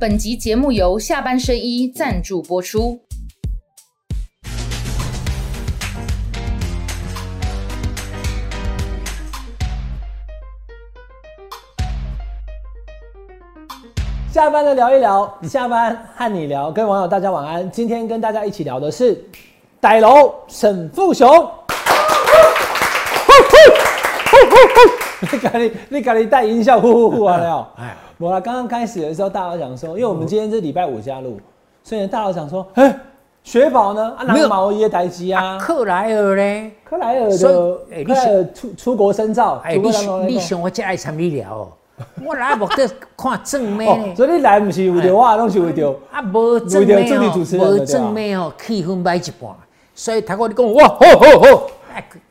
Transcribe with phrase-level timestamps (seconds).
[0.00, 2.98] 本集节目由下半身衣赞助播出。
[14.32, 17.70] 下班的聊一聊，下班和你聊，跟网友大家晚安。
[17.70, 19.22] 今天跟大家一起聊的是
[19.82, 21.28] 歹楼沈富雄。
[25.20, 27.68] 你赶紧，你赶紧带音效，呼呼呼完了。
[27.76, 31.38] 哎，我刚刚开始的时候，大佬讲说，因为我们今天是礼拜五加入，
[31.84, 32.98] 所以大佬讲说，哎，
[33.42, 34.14] 雪宝呢？
[34.18, 35.58] 啊，拿毛耶台机啊？
[35.60, 36.72] 克莱尔嘞？
[36.84, 37.36] 克莱尔的，
[38.04, 39.60] 克莱尔出出国深造。
[39.64, 41.70] 哎，你想你想我这爱参你聊？
[42.24, 49.50] 我来目的看正面，所以你来不是为着我，拢是为着啊，无正面哦，无正面哦，气氛摆一半，
[49.94, 51.70] 所以他跟你讲哇，好好好。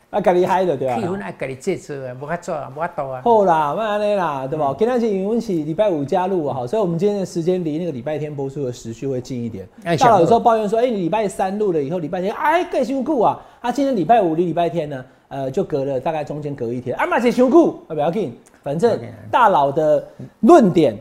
[0.09, 0.95] 啊，家己嗨的对吧？
[0.95, 3.21] 气氛爱家己制作啊，无法做啊，无法多啊。
[3.23, 4.75] 好啦，慢安尼啦，对吧？
[4.75, 9.67] 今天是因为是礼拜五加入啊，好，所以我们今天的时间离那个礼拜天播出的时序会近一点。
[9.99, 13.39] 大佬有时候抱怨说，哎，你礼拜三录了以后，礼拜天哎更辛苦啊。
[13.61, 18.99] 他今天礼拜五离礼拜天呢，呃，就隔了大概中间隔一天，啊嘛是辛苦，不要紧，反正
[19.29, 20.03] 大佬的
[20.39, 20.97] 论点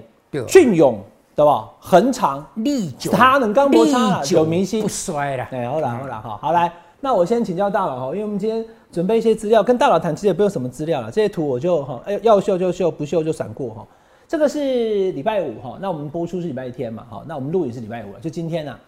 [0.47, 1.01] 隽永，
[1.35, 1.67] 对吧？
[1.81, 5.49] 恒长历久，他能刚摩擦，有明星不衰了。
[5.51, 6.71] 哎，好啦好啦，好，好来，
[7.01, 8.63] 那我先请教大佬哈，因为我们今天。
[8.91, 11.11] 准备一些资料，跟大佬谈，其实也不用什么资料了。
[11.11, 13.87] 这些图我就哈，哎，要秀就秀，不秀就闪过哈。
[14.27, 18.79] 这个是礼拜五哈，那我们播出是礼拜天嘛，好，那我们录也是礼拜五了，就今天呢。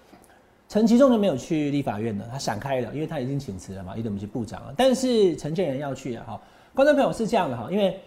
[0.69, 4.73] 陈其仲就没有去立法院了，他闪开了，因为他已经请辞了嘛，因为我们是部长了。
[4.77, 6.41] 但是陈建仁要去啊，哈，
[6.75, 7.99] 观众朋友是这样的哈，因为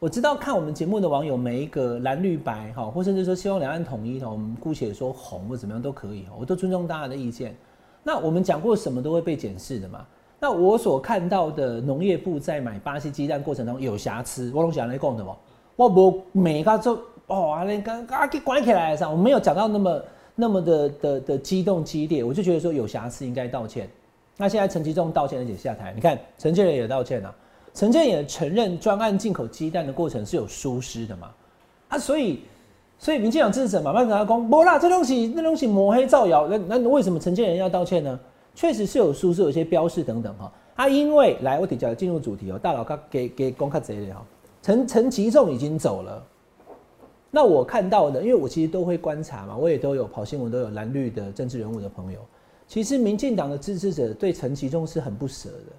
[0.00, 7.54] 我知道看我们节目的网友，每一个蓝绿白哈，或甚至说希望两岸统一的，我们姑且说红或怎么样都可以，我都尊重大家的意见。
[8.02, 10.04] 那我们讲过什么都会被检视的嘛。
[10.44, 15.34] 那我所看到的农业部在买巴西鸡蛋过程中有瑕疵，我拢想来讲的嘛？
[15.74, 20.02] 我无每个就哦，那刚刚给关起来上，我没有讲到那么
[20.34, 23.88] 那么的的的激动激烈，我就觉得说有瑕疵应该道歉。
[24.36, 27.34] 那现在陈其仲道歉而且下台，你看陈建仁也道歉了，
[27.72, 31.30] 陈建也承认专案进口鸡蛋的过程是有疏失的嘛？
[31.88, 32.40] 啊，所以
[32.98, 38.20] 所以民进党支持者慢慢跟他讲，不啦，这东西那东西抹黑造谣，那那为什么陈建仁要道歉呢？
[38.54, 40.52] 确实是有书，是有些标示等等哈。
[40.76, 44.24] 啊，因为来我底下进入主题哦，大佬他给给公开这一点哈。
[44.60, 46.24] 陈陈其仲已经走了，
[47.30, 52.18] 那我看到的，因为我其实都会观察嘛，我也都有跑新闻，都有蓝绿的政治人物的朋友。
[52.66, 55.72] 其实民进党的支持者对陈其中是很不舍的。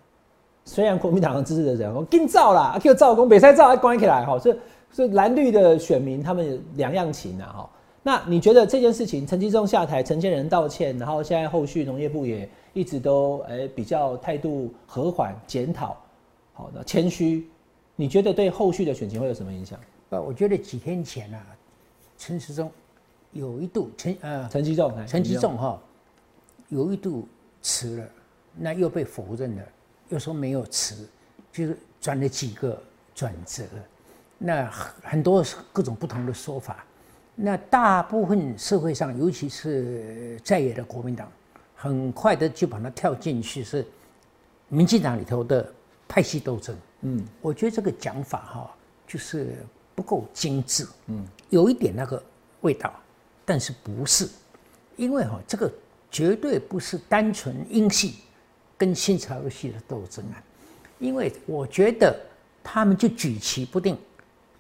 [0.64, 4.40] 虽然国民党的支持者讲说更造啦，叫造工，别再造，还关起来哈。
[4.40, 4.56] 所以
[4.92, 7.70] 所以蓝绿的选民他们两样情啊哈。
[8.02, 12.48] 那你觉得这件事情，陈其中下台，陈建仁道歉，然后现在后续农业部也。
[12.76, 15.98] 一直都诶比较态度和缓检讨，
[16.52, 17.48] 好的谦虚，
[17.96, 19.80] 你觉得对后续的选情会有什么影响？
[20.10, 21.42] 呃，我觉得几天前啊，
[22.18, 22.70] 陈时中
[23.32, 25.82] 有一度陈呃陈其仲陈其仲哈
[26.68, 27.26] 有一度
[27.62, 28.10] 辞了，
[28.58, 29.64] 那又被否认了，
[30.10, 31.08] 又说没有辞，
[31.54, 32.78] 就是转了几个
[33.16, 33.64] 转折，
[34.38, 34.70] 那
[35.02, 35.42] 很多
[35.72, 36.86] 各种不同的说法，
[37.36, 41.32] 那大部分社会上，尤其是在野的国民党。
[41.76, 43.86] 很快的就把它跳进去，是
[44.70, 45.72] 民进党里头的
[46.08, 46.76] 派系斗争。
[47.02, 48.76] 嗯，我觉得这个讲法哈，
[49.06, 49.56] 就是
[49.94, 50.88] 不够精致。
[51.08, 52.22] 嗯，有一点那个
[52.62, 52.92] 味道，
[53.44, 54.28] 但是不是？
[54.96, 55.72] 因为哈，这个
[56.10, 58.16] 绝对不是单纯英系
[58.78, 60.42] 跟新潮流系的斗争啊。
[60.98, 62.18] 因为我觉得
[62.64, 63.98] 他们就举棋不定，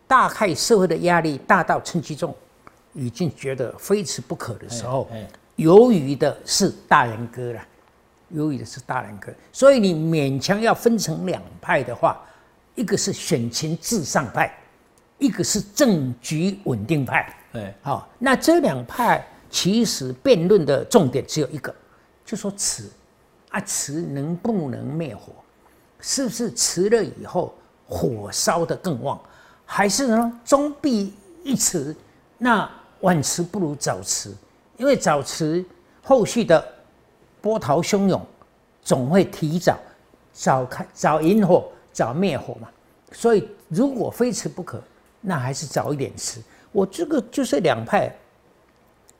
[0.05, 2.35] 大概社会的压力大到陈其重
[2.93, 5.09] 已经觉得非此不可的时候。
[5.55, 7.61] 由于的是大人哥了，
[8.29, 12.21] 由于的是大人哥，所以你勉强要分成两派的话，
[12.75, 14.53] 一个是选情至上派，
[15.17, 17.33] 一个是政局稳定派。
[17.53, 21.73] 哎，好，那这两派其实辩论的重点只有一个，
[22.25, 22.91] 就说瓷
[23.49, 25.31] 啊，瓷能不能灭火？
[26.01, 27.55] 是不是辞了以后
[27.87, 29.17] 火烧得更旺？
[29.65, 31.95] 还是呢，终必一辞，
[32.37, 34.35] 那晚辞不如早瓷。
[34.77, 35.63] 因为早迟
[36.01, 36.65] 后续的
[37.41, 38.25] 波涛汹涌，
[38.81, 39.77] 总会提早
[40.33, 42.67] 早开早引火早灭火嘛，
[43.11, 44.81] 所以如果非迟不可，
[45.21, 46.41] 那还是早一点吃。
[46.71, 48.13] 我这个就是两派，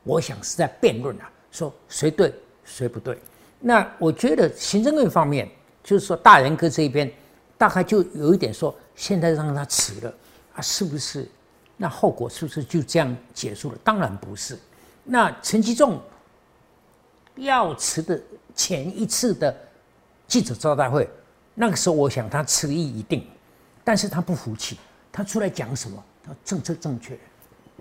[0.02, 3.18] 我想是在辩论啊，说谁对谁不对。
[3.58, 5.48] 那我觉得行政院方面
[5.82, 7.10] 就是说大人哥这一边，
[7.56, 10.14] 大概就有一点说，现在让他辞了
[10.54, 11.26] 啊，是不是？
[11.78, 13.78] 那后果是不是就这样结束了？
[13.82, 14.58] 当然不是。
[15.08, 16.00] 那陈其仲
[17.36, 18.20] 要辞的
[18.54, 19.54] 前一次的
[20.26, 21.08] 记者招待会，
[21.54, 23.24] 那个时候我想他迟疑一定，
[23.84, 24.76] 但是他不服气，
[25.12, 26.02] 他出来讲什么？
[26.24, 27.16] 他政策正确，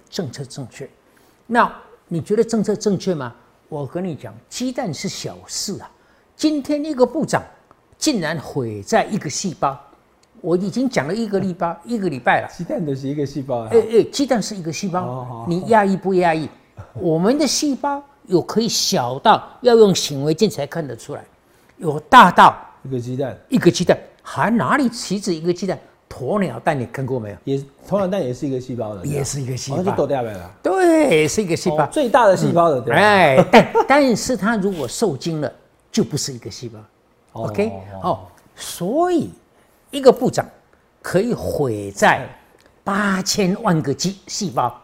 [0.07, 0.87] 政策正确。
[1.47, 1.75] 那
[2.07, 3.35] 你觉得政策正确吗？
[3.69, 5.89] 我跟你讲，鸡蛋是小事啊。
[6.35, 7.41] 今天一个部长
[7.97, 9.75] 竟然毁在一个细胞，
[10.41, 12.47] 我已经讲了一个礼拜一个礼拜了。
[12.55, 13.69] 鸡蛋都是一个细胞啊。
[13.71, 16.47] 哎哎，鸡蛋是一个细哦胞好，你压抑不压抑？
[16.93, 21.23] 我们的细胞有可以小到要用显微镜才看得出来，
[21.77, 25.77] 有大到一个鸡蛋一个鸡蛋，还哪里岂止一个鸡蛋？
[26.07, 27.37] 鸵鸟蛋你看过没有？
[27.43, 30.51] 也鸵鸟蛋也是一个细胞的，也是一个细胞，就掉了。
[30.63, 31.89] 对，是一个细胞哦。
[31.91, 32.93] 最大的细胞的？
[32.93, 35.51] 哎，但但是它如果受精了，
[35.91, 36.79] 就不是一个细胞。
[37.33, 37.71] 哦 OK，
[38.01, 38.19] 哦，
[38.55, 39.29] 所以
[39.91, 40.45] 一个部长
[41.01, 42.25] 可以毁在
[42.81, 44.81] 八千万个细细胞啊，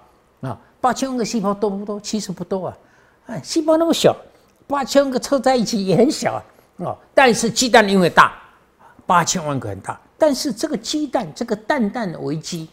[0.81, 2.00] 八千万个细胞多不多？
[2.01, 2.78] 其实不多啊，
[3.28, 4.13] 哎，细胞那么小，
[4.68, 6.44] 八千万个凑在一起也很小啊，
[6.78, 8.33] 哦，但是鸡蛋因为大，
[9.06, 12.68] 八千万个很大，但是这个鸡蛋这个蛋蛋危机，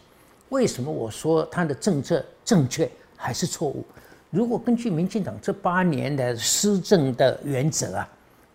[0.49, 3.85] 为什么我说它的政策正确还是错误？
[4.31, 8.09] 如果根据民进党这八年的施政的原则啊，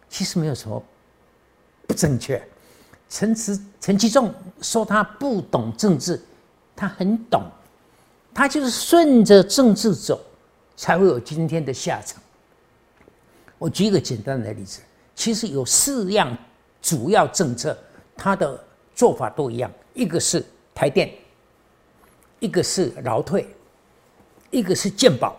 [0.08, 0.82] 其实没有什么
[1.86, 2.42] 不正确。
[3.08, 6.20] 陈其陈其仲说他不懂政治，
[6.74, 7.42] 他很懂，
[8.34, 10.20] 他就是顺着政治走，
[10.76, 12.20] 才会有今天的下场。
[13.58, 14.80] 我举一个简单的例子，
[15.14, 16.36] 其实有四样
[16.82, 17.76] 主要政策，
[18.16, 18.62] 它的
[18.94, 20.44] 做法都一样，一个是
[20.74, 21.10] 台电，
[22.40, 23.48] 一个是劳退，
[24.50, 25.36] 一个是健保，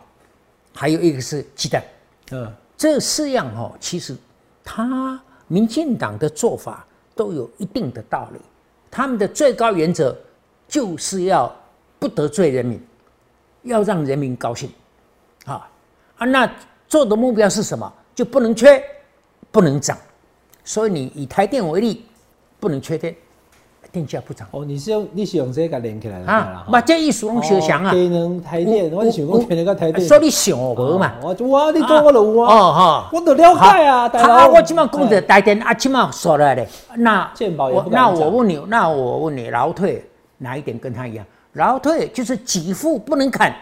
[0.74, 1.84] 还有一个是鸡蛋。
[2.32, 4.16] 嗯，这四样哦，其实
[4.64, 8.40] 他民进党的做法都有一定的道理。
[8.90, 10.18] 他们的最高原则
[10.68, 11.54] 就是要
[12.06, 12.80] 不得罪人民，
[13.64, 14.70] 要让人民高兴，
[15.46, 15.68] 啊
[16.18, 16.48] 啊，那
[16.88, 17.92] 做的目标是什么？
[18.14, 18.80] 就不能缺，
[19.50, 19.98] 不能涨。
[20.64, 22.06] 所以你以台电为例，
[22.60, 23.16] 不能缺电，
[23.92, 24.48] 电价不涨。
[24.52, 27.90] 哦，你是用你是用这个连起来的啊，把这意思拢相像啊。
[28.46, 31.14] 台电，我是想讲天能个台电，所以你想无嘛？
[31.24, 36.64] 我我你讲我就有啊，哦哈，我都了解啊，大好，我今晚讲的台电啊，今晚说来的，
[36.98, 40.08] 那健保也我那我问你，那我问你，劳退
[40.38, 41.26] 哪一点跟他一样？
[41.56, 43.54] 劳退就是给付不能砍，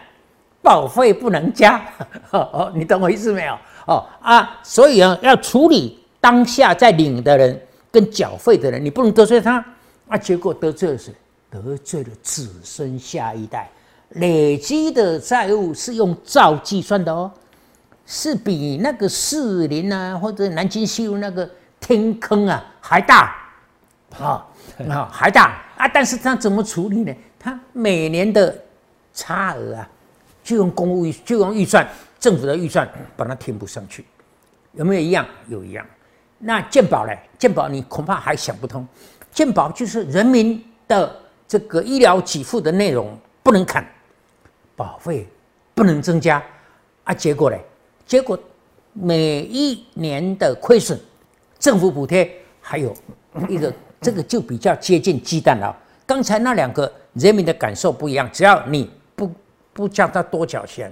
[0.61, 1.81] 保费不能加，
[2.31, 3.57] 哦，你懂我意思没有？
[3.87, 7.59] 哦啊，所以啊，要处理当下在领的人
[7.91, 9.63] 跟缴费的人，你不能得罪他
[10.07, 11.13] 啊，结果得罪了谁？
[11.49, 13.69] 得罪了子孙下一代，
[14.09, 17.31] 累积的债务是用兆计算的哦。
[18.05, 21.49] 是比那个士林啊，或者南京西路那个
[21.79, 23.35] 天坑啊还大，
[24.19, 24.45] 啊
[24.89, 25.87] 啊还大啊！
[25.87, 27.13] 但是它怎么处理呢？
[27.39, 28.55] 它每年的
[29.13, 29.89] 差额啊，
[30.43, 31.87] 就用公务就用预算
[32.19, 34.05] 政府的预算把它填补上去，
[34.73, 35.25] 有没有一样？
[35.47, 35.85] 有一样。
[36.39, 37.13] 那健保呢？
[37.37, 38.87] 健保你恐怕还想不通，
[39.31, 41.13] 健保就是人民的
[41.47, 43.85] 这个医疗给付的内容不能砍，
[44.75, 45.27] 保费
[45.73, 46.43] 不能增加
[47.03, 47.57] 啊，结果呢？
[48.05, 48.37] 结果
[48.91, 50.99] 每一年的亏损，
[51.57, 52.29] 政府补贴
[52.61, 52.93] 还有
[53.47, 53.73] 一个，
[54.03, 55.75] 这个就比较接近鸡蛋了。
[56.05, 59.31] 刚才那两个人民的感受不一样，只要你不
[59.71, 60.91] 不叫他多缴钱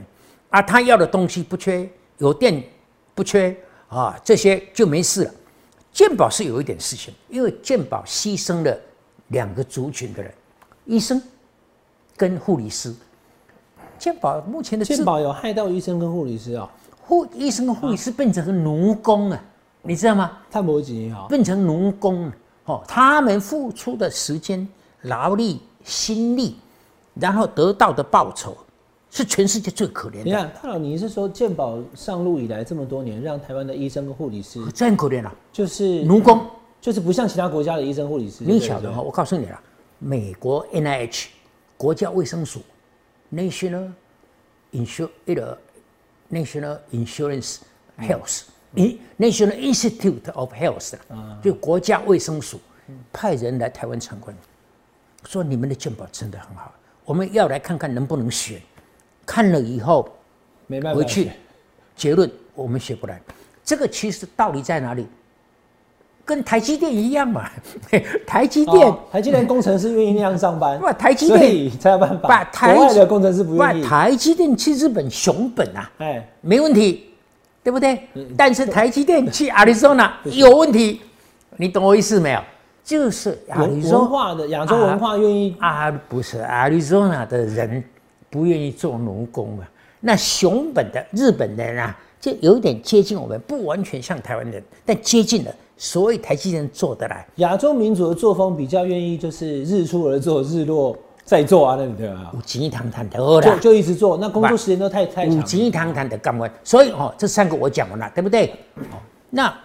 [0.50, 1.88] 啊，他要的东西不缺，
[2.18, 2.64] 有电
[3.14, 3.56] 不缺
[3.90, 5.32] 啊，这些就没事了。
[5.92, 8.80] 健保是有一点事情，因为健保牺牲了
[9.28, 10.34] 两个族群的人，
[10.86, 11.22] 医生
[12.16, 12.96] 跟护理师。
[14.00, 16.68] 健保目前的制健保有害到医生跟护理师哦，
[17.02, 19.44] 护医生跟护理师变成个奴工啊，
[19.82, 20.40] 你知道吗？
[20.50, 22.32] 探摩吉哈，变成奴工
[22.66, 24.68] 哦，他们付出的时间、
[25.04, 26.56] 劳力、心力，
[27.16, 28.56] 然后得到的报酬，
[29.10, 35.34] 是全世界最可怜的，你看，大佬，你是说健保上路以来这么多年，让台湾的医生跟护理师这很可怜了。
[35.52, 36.46] 就是奴工，
[36.80, 39.02] 就是不像其他国家的医生护理师，你晓得哈？
[39.02, 39.60] 我告诉你了，
[40.00, 41.28] 美国 NIH
[41.78, 42.62] 国家卫生署
[43.34, 43.90] National
[44.72, 45.58] Insur 一个
[46.32, 47.58] National Insurance
[47.98, 48.51] Health，你
[49.18, 52.60] National Institute of Health 啊，就国家卫生署
[53.12, 54.36] 派人来台湾参观，
[55.26, 56.74] 说你们的健保真的很好，
[57.06, 58.62] 我们要来看看能不能学。
[59.26, 60.10] 看了以后
[60.68, 61.32] 没办法回去，
[61.96, 63.22] 结论我们学不来。
[63.64, 65.08] 这个其实道理在哪里？
[66.24, 67.50] 跟台积电一样嘛，
[68.26, 72.28] 台积电哦台积电工程师愿意那样上班，不台积所电以才有办法。
[72.28, 73.90] 把台国外的工程师不愿意把。
[73.90, 77.11] 台积电去日本熊本啊，哎，没问题，
[77.64, 78.08] 对不对？
[78.14, 81.02] 嗯但是台积电去亚利桑那有问题，
[81.58, 82.42] 你懂我意思没有？
[82.84, 87.84] 就是亚洲文化的亚洲文化愿意啊，不是亚利桑那的人
[88.30, 89.70] 不愿意做奴工啊。
[90.00, 97.24] 那熊本的日本人啊，就有点接近我们，不完全像台湾人，但接近了，所以台积电做得来。
[97.36, 100.98] 亚洲民族的作风比较愿意就是日出而作，日落
[101.32, 102.30] 再做啊，那你对吧？
[102.34, 105.48] 有钱堂堂的好就，就一直做，那工作时间都太太长有了。
[105.48, 108.54] 钱堂堂的干完，所以哦，这三个我讲完了，对不对？
[108.76, 109.58] 哦，那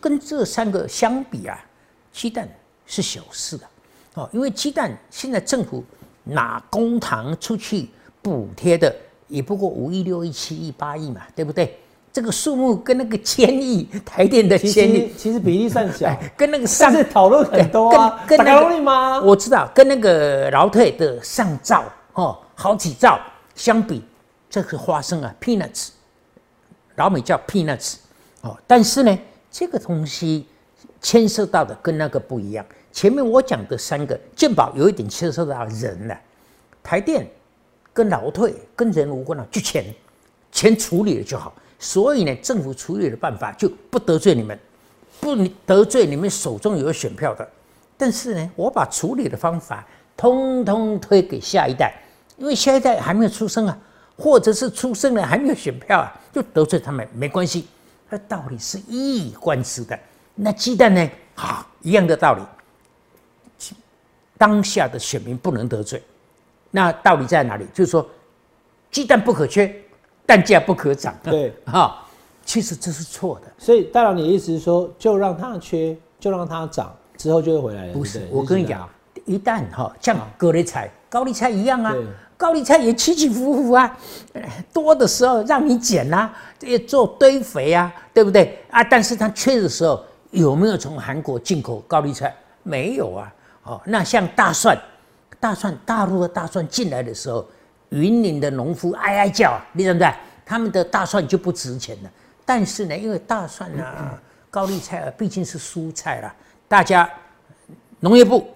[0.00, 1.62] 跟这三个相比啊，
[2.10, 2.48] 鸡蛋
[2.86, 3.68] 是小事啊
[4.14, 5.84] 哦，因为鸡蛋现在政府
[6.24, 7.90] 拿公堂出去
[8.22, 8.90] 补贴的，
[9.28, 11.78] 也不过五亿、六亿、七亿、八亿嘛，对不对？
[12.12, 18.24] 这个数目跟那个千亿台电的其千亿，其实比例算小，哎，跟那个但上是讨论很多啊。
[18.26, 19.20] 跟跟那个打高你吗？
[19.20, 23.20] 我知道跟那个劳退的上兆哦，好几兆
[23.54, 24.02] 相比，
[24.48, 25.90] 这个花生啊，peanuts，
[26.96, 27.94] 老美叫 peanuts
[28.40, 30.46] 哦，但是呢，这个东西
[31.00, 32.66] 牵涉到的跟那个不一样。
[32.90, 36.20] 前面我讲的三个健保有一点牵涉到人了，
[36.82, 37.24] 台电
[37.92, 39.84] 跟劳退跟人无关了，就钱，
[40.50, 41.54] 钱处理了就好。
[41.80, 44.56] 所以呢，政府处理的办法就不得罪你们，
[45.18, 45.34] 不
[45.66, 47.48] 得罪你们手中有选票的。
[47.96, 49.84] 但是呢，我把处理的方法
[50.16, 51.94] 通通推给下一代，
[52.36, 53.76] 因为下一代还没有出生啊，
[54.16, 57.66] 或者是出生了还没有选票啊，就得罪他们没关系。
[58.08, 59.98] 那道理是一以贯之的。
[60.34, 61.10] 那鸡蛋呢？
[61.34, 62.42] 好，一样的道理。
[64.36, 66.02] 当下的选民不能得罪，
[66.70, 67.66] 那道理在哪里？
[67.74, 68.08] 就是说，
[68.90, 69.74] 鸡蛋不可缺，
[70.30, 71.12] 蛋价不可涨。
[71.24, 72.06] 对， 哈，
[72.44, 73.50] 其实这是错的。
[73.58, 77.92] 所以大佬，你的意思是说，就让它缺，就让它涨，之后就会回来了。
[77.92, 78.88] 不是我跟你讲，，
[79.24, 81.92] 一旦哈像格雷菜、高丽菜一样啊，
[82.36, 83.98] 高丽菜也起起伏伏啊，
[84.34, 88.84] 呃多的时候让你捡啦、也做堆肥啊，对不对啊？
[88.84, 92.32] 但是它缺的时候，有没有从韩国进口高丽菜？
[92.62, 93.34] 没有啊。
[93.64, 94.80] 哦，那像大蒜，
[95.40, 97.44] 大蒜大陆的大蒜进来的时候，
[97.90, 100.14] 云林的农夫哀哀叫啊，你知不知道？
[100.44, 102.10] 他们的大蒜就不值钱了。
[102.44, 104.20] 但是呢，因为大蒜啊、
[104.50, 106.34] 高丽菜啊，毕竟是蔬菜啦，
[106.66, 107.08] 大家
[108.00, 108.48] 农业部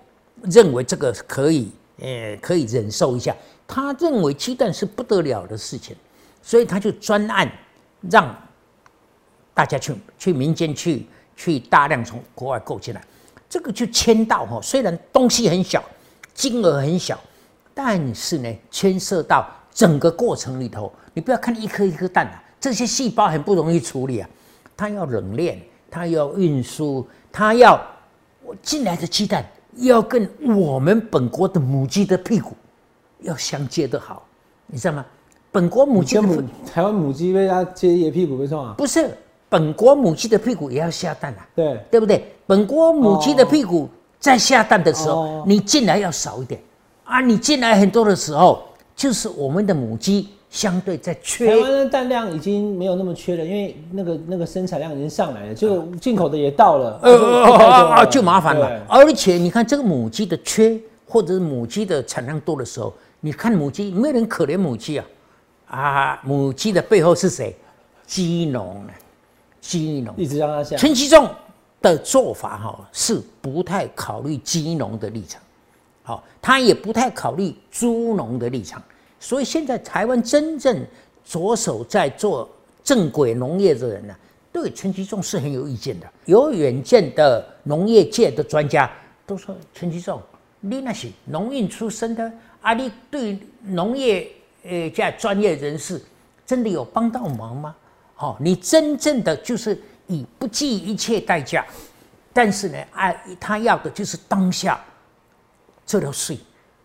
[0.43, 3.35] 认为这个可以，呃，可以忍受一下。
[3.67, 5.95] 他认为鸡蛋是不得了的事情，
[6.43, 7.50] 所以他就专案
[8.11, 8.37] 让
[9.55, 13.03] 大家去去民间去去大量从国外购进来，
[13.49, 14.61] 这个就签到哈。
[14.61, 15.83] 虽然东西很小，
[16.35, 17.19] 金额很小，
[17.75, 24.28] 但是呢，牵涉到整个过程里头，你不要看一颗一颗蛋啊，这些细胞很不容易处理啊，
[24.76, 27.81] 它要冷链，它要运输，它要
[28.45, 29.45] 我进来的鸡蛋
[29.78, 32.52] 要跟我们本国的母鸡的屁股
[33.21, 34.25] 要相接的好，
[34.66, 35.04] 你知道吗？
[35.50, 36.16] 本国母鸡
[36.66, 38.75] 台湾母鸡被它接野屁股，没错啊。
[38.76, 39.11] 不是
[39.49, 42.33] 本国母鸡的屁股也要下蛋啊，对，对不对？
[42.47, 43.88] 本国母鸡的屁股
[44.19, 46.61] 在下蛋的时候，哦你进来要少一点
[47.05, 48.63] 啊，你进来很多的时候，
[48.97, 58.81] 就是我们的母鸡相对在缺台缺湾的蛋量已经没有那么缺了，因为那个那个生产量已经上来了，就进口的也到了，呃就麻烦了。
[58.89, 65.05] 而且你看这个母鸡的缺，或者是母鸡的产量多的时候，你看母鸡，没有人可怜母鸡啊，
[65.67, 67.55] 啊，母鸡的背后是谁？
[68.07, 68.93] 鸡农呢，
[69.61, 70.15] 鸡农。
[70.17, 70.77] 一直让它下。
[70.77, 71.29] 陈其仲
[71.81, 75.41] 的做法哈、是不太考虑鸡农的立场，
[76.07, 78.83] 好、他也不太考虑猪农的立场，
[79.19, 80.85] 所以现在台湾真正
[81.25, 82.47] 着手在做
[82.83, 84.15] 正轨农业的人呢，
[84.53, 86.07] 对陈其仲是很有意见的。
[86.27, 88.91] 有远见的农业界的专家
[89.27, 90.21] 都说，陈其仲，
[90.61, 92.31] 你那是农运出身的，
[92.61, 94.31] 啊，你对农业
[94.63, 95.99] 呃这专业人士
[96.45, 97.75] 真的有帮到忙吗？
[98.19, 101.65] 哦，你真正的就是以不计一切代价，
[102.33, 104.79] 但是呢，啊，他要的就是当下
[105.87, 106.38] 这条税，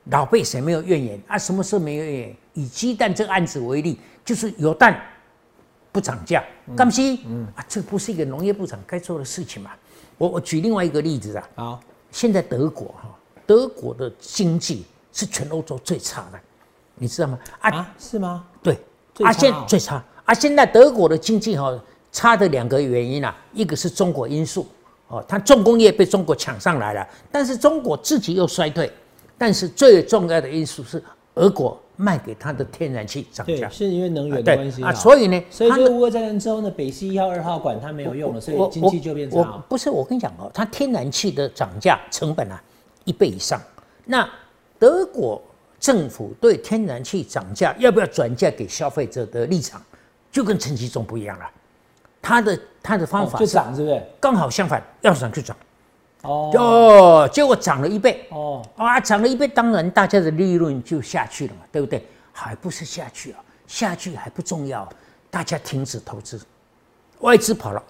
[0.06, 2.38] 老辈谁没有怨言啊，什么事没有怨言？
[2.54, 5.02] 以鸡蛋这个案子为例，就是有蛋
[5.92, 6.44] 不涨价，
[6.76, 7.22] 干西、
[7.56, 9.72] 啊，这不是一个农业部长该做的事情嘛？
[10.18, 11.80] 我我举另外一个例子啊，好，
[12.12, 16.40] 现在德国哈，德国的经济是全欧洲最差的，
[16.96, 17.40] 你知道吗？
[17.60, 18.46] 啊，啊，是吗？
[18.62, 18.80] 对，啊，
[19.14, 20.34] 最差哦现最差啊！
[20.34, 24.68] 现在德国的经济哈、差的两个原因啊，一个是中国因素
[25.10, 28.90] 哦，它重工业被中国抢上来了，但是中国自己又衰退，
[29.38, 39.64] 但是最重要的因素是俄国卖给它的天然气涨对，价，是因为能源的关系啊，所以呢，所以它的这个乌俄战争之后呢，北溪一号、二号管它没有用了，所以经济就变差。
[39.68, 42.62] 不是我跟你讲哦，它天然气的涨价成本啊
[43.04, 43.60] 一倍以上。
[44.06, 44.30] 那
[44.78, 45.42] 德国
[45.80, 49.82] 政府对天然气涨价要不要转嫁给消费者的立场，
[50.32, 51.46] 就跟陈其中不一样了。
[52.22, 54.02] 他的他的方法是涨是不是？
[54.20, 55.56] 刚好相反，要涨就涨，
[56.24, 56.52] 哦。
[56.56, 62.06] 哦，结果涨了一倍，哦，啊，涨了一倍，当然大家的利润就下去了嘛，对不对？
[62.32, 64.88] 还不是下去啊，下去还不重要，
[65.30, 66.40] 大家停止投资，
[67.20, 67.84] 外资跑了，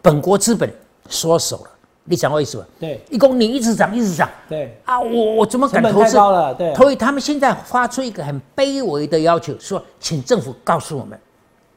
[0.00, 0.72] 本国资本
[1.08, 1.70] 缩手了，
[2.04, 2.66] 你讲我意思吧？
[2.78, 3.00] 对。
[3.10, 4.30] 一公你一直涨一直涨。
[4.48, 6.16] 对，啊，我我怎么敢投资？
[6.16, 11.18] 了，对，所以他们现在发出一个很卑微的要求，说请政府告诉我们，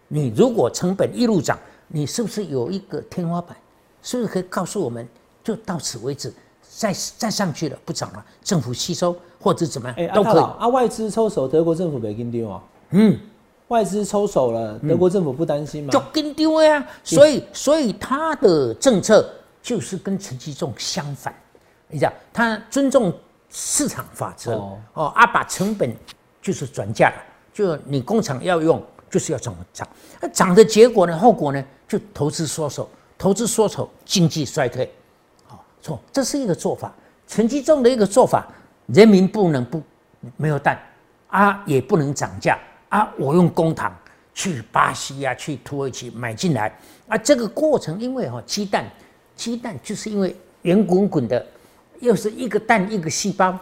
[0.07, 1.57] 你如果成本一路涨，
[1.93, 3.55] 你是不是有一个天花板？
[4.03, 5.07] 是不是可以告诉我们，
[5.43, 6.33] 就到此为止，
[6.75, 10.41] 再再上去了不涨了，政府吸收或者怎么哎，样都可以。
[10.41, 13.19] 啊，外资抽手，德国政府没跟丢啊，嗯，
[13.67, 15.91] 外资抽手了，德国政府不担心吗？
[15.91, 16.87] 就跟丢嗯呀。
[17.03, 19.31] 所以所以他的政策
[19.61, 21.31] 就是跟陈其重相反。
[21.87, 23.13] 你讲他尊重
[23.51, 25.95] 市场法则哦哦啊，把成本
[26.41, 27.15] 就是转嫁了，
[27.53, 28.81] 就你工厂要用
[29.11, 29.87] 就是要怎么涨，
[30.19, 31.15] 那涨的结果呢？
[31.15, 31.63] 后果呢？
[31.91, 34.89] 就投资缩手，投资缩手，经济衰退。
[35.45, 36.93] 好、错，这是一个做法。
[37.27, 38.47] 陈其重的一个做法，
[38.85, 39.83] 人民不能不
[40.37, 40.81] 没有蛋
[41.27, 42.57] 啊，也不能涨价
[42.87, 43.91] 啊，我用公帑
[44.33, 46.73] 去巴西啊，去土耳其买进来
[47.09, 48.89] 啊，这个过程因为哈、鸡蛋，
[49.35, 51.45] 鸡蛋就是因为圆滚滚的，
[51.99, 53.59] 又是一个蛋一个细胞，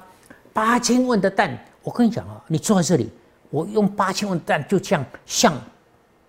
[0.53, 3.09] 八千万的蛋，我跟你讲啊，你坐在这里，
[3.49, 5.51] 我用八千万蛋就这样像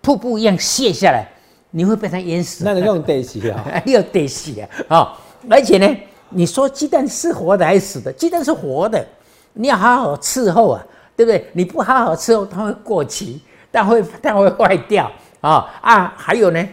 [0.01, 1.27] 瀑布一样卸下来，
[1.71, 2.63] 你会被它淹死。
[2.63, 3.65] 那你用得起啊？
[3.85, 4.69] 你有得死啊！
[4.89, 5.17] 啊、
[5.49, 5.97] 而且呢，
[6.29, 8.13] 你说鸡蛋是活的还是死的？
[8.13, 9.05] 鸡蛋是活的，
[9.53, 10.85] 你要好好伺候啊，
[11.15, 11.49] 对不对？
[11.53, 15.11] 你不好好伺候，它会过期，它会它会坏掉
[15.41, 16.13] 啊啊！
[16.15, 16.67] 还有呢，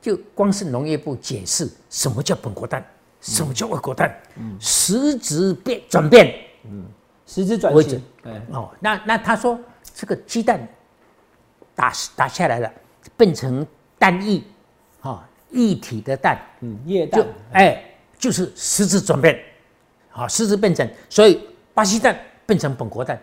[0.00, 2.84] 就光是农业部解释什么叫本国蛋，
[3.20, 6.34] 什么叫外国蛋，嗯实质变转变
[6.64, 6.84] 嗯
[7.26, 8.70] 实质转为止型，哎，哦。
[8.80, 9.58] 那那他说
[9.94, 10.60] 这个鸡蛋
[11.74, 12.70] 打打下来了，
[13.16, 13.66] 变成
[13.98, 14.42] 蛋液，
[15.00, 17.84] 啊、一体的蛋，嗯，液就氮，哎，
[18.18, 19.38] 就是实质转变，
[20.10, 23.20] 好，实质变成，所以巴西蛋变成本国蛋，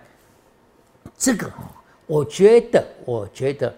[1.17, 1.63] 这个哦
[2.07, 3.73] 我觉得，我觉得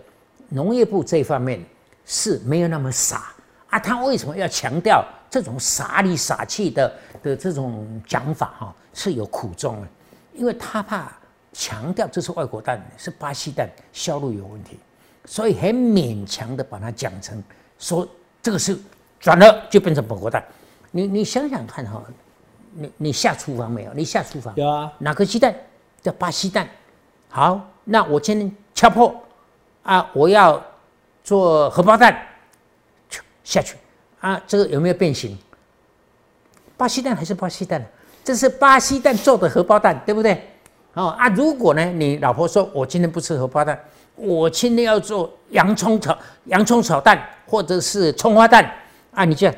[0.49, 1.63] 农业部这一方面
[2.05, 3.33] 是没有那么傻。
[3.69, 9.87] 啊，他为什么要强调这种傻里傻气的的这种讲法哈、是有苦衷的，
[10.33, 11.11] 因为他怕
[11.51, 14.77] 强调这是外国蛋，是巴西蛋，销路有问题，
[15.25, 17.41] 所以很勉强的把它讲成
[17.79, 18.07] 说
[18.41, 18.77] 这个是
[19.19, 20.43] 转了就变成本国蛋。
[20.91, 22.03] 你你想想看哈、
[22.73, 23.93] 你你下厨房没有？
[23.93, 25.55] 你下厨房有啊，哪个鸡蛋
[26.01, 26.67] 叫巴西蛋？
[27.29, 29.15] 好，那我今天敲破
[29.81, 30.63] 啊，我要
[31.23, 32.15] 做荷包蛋，
[33.09, 33.75] 咻下去
[34.19, 35.37] 啊，这个有没有变形？
[36.77, 37.83] 巴西蛋还是巴西蛋？
[38.23, 40.47] 这是巴西蛋做的荷包蛋，对不对？
[40.93, 43.79] 哦啊，如果呢，你老婆说我今天不吃荷包蛋，
[44.15, 48.71] 我今天要做洋葱炒洋葱炒蛋，或者是葱花蛋
[49.11, 49.55] 啊，你这样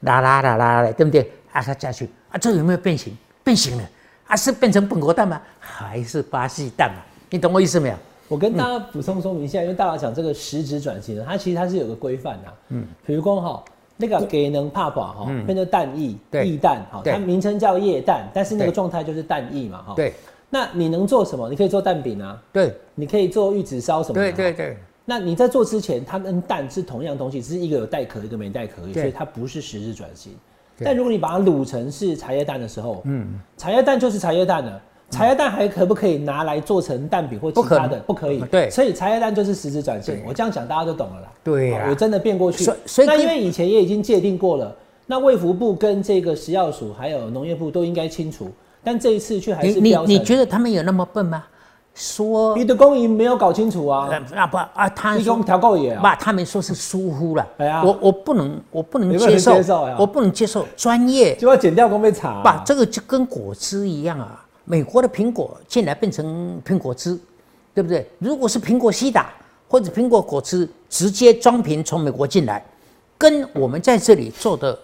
[0.00, 1.20] 拉拉拉拉拉，对不对？
[1.52, 3.16] 啊，它下去啊，这有没有变形？
[3.42, 3.84] 变形了
[4.26, 5.40] 啊，是变成本国蛋吗？
[5.58, 7.02] 还是巴西蛋嘛？
[7.30, 7.94] 你懂我意思没有？
[8.28, 12.54] 我跟大家补充说明一下，因为大家讲这个实质转型呢，它其实它是有个规范的。
[12.68, 13.64] 嗯，比如说哈，
[13.96, 19.94] 那个给能怕饱哈，变成蛋液、液蛋哈，它名称叫液蛋，但是那个状态就是蛋液嘛哈。。
[19.96, 20.12] 对
[20.50, 21.48] 那你能做什么？
[21.50, 24.30] 你可以做蛋饼啊，对你可以做玉子烧什么的。
[24.30, 24.36] 哈。
[24.36, 30.32] 对对对那你在做之前，它跟蛋是同样东西，只是一个有带壳，一个没带壳所以它不是实质转型。
[30.84, 34.82] 但如果你把它卤成是茶叶蛋的时候，嗯，茶叶蛋就是茶叶蛋了。
[35.10, 37.96] 茶叶蛋还可不可以拿来做成蛋饼或其他的？
[37.96, 38.40] 能不可以。
[38.50, 40.22] 对所以茶叶蛋就是实质转型。
[40.26, 41.32] 我这样讲大家都懂了啦。
[41.42, 42.62] 对啊好有真的变过去。
[42.62, 48.50] 所以所以那因为以前也已经界定过了，那卫福部跟这个食药署还有农业部都应该清楚，
[48.88, 50.14] 但这一次却还你你是标成。
[50.14, 51.44] 你觉得他们有那么笨吗？
[51.94, 54.08] 说你的公营没有搞清楚啊？
[54.10, 55.14] 呃啊不啊，他
[56.18, 57.46] 他们说是疏忽了。
[57.58, 62.40] 哎呀我我不能我不能接受接受呀，我不能接受专业就要剪掉公被查、啊。
[62.42, 67.18] 把这个就跟果汁一样啊，美国的苹果进来变成苹果汁，
[67.74, 68.08] 对不对？
[68.18, 69.30] 如果是苹果西打
[69.68, 72.64] 或者苹果果汁直接装瓶从美国进来，
[73.18, 74.78] 跟我们在这里做的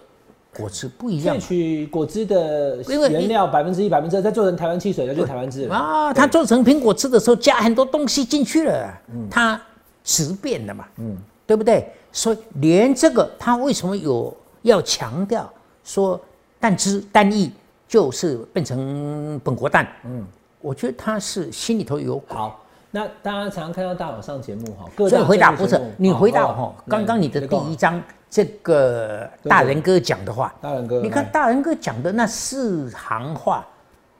[0.55, 5.75] 果汁不一样萃取果汁的原料百分之一、百分之二，再做成台湾汽水，那就是台湾汁了。
[5.75, 6.13] 啊。
[6.13, 9.61] 它做成苹果汁的时候加很多东西进去了，嗯它
[10.03, 11.91] 质变了嘛，嗯，对不对？
[12.11, 15.51] 所以连这个它为什么有要强调
[15.83, 16.19] 说
[16.59, 17.51] 蛋汁蛋液
[17.87, 19.87] 就是变成本国蛋？
[20.05, 20.25] 嗯，
[20.61, 22.35] 我觉得他是心里头有鬼。
[22.35, 28.01] 好，那大家常常看到大佬上节目哈，各所以回答不是你回答哦哈，刚刚你的第一章
[28.35, 33.65] 这个大人哥讲的话，大人哥你看大人哥讲的那四行话，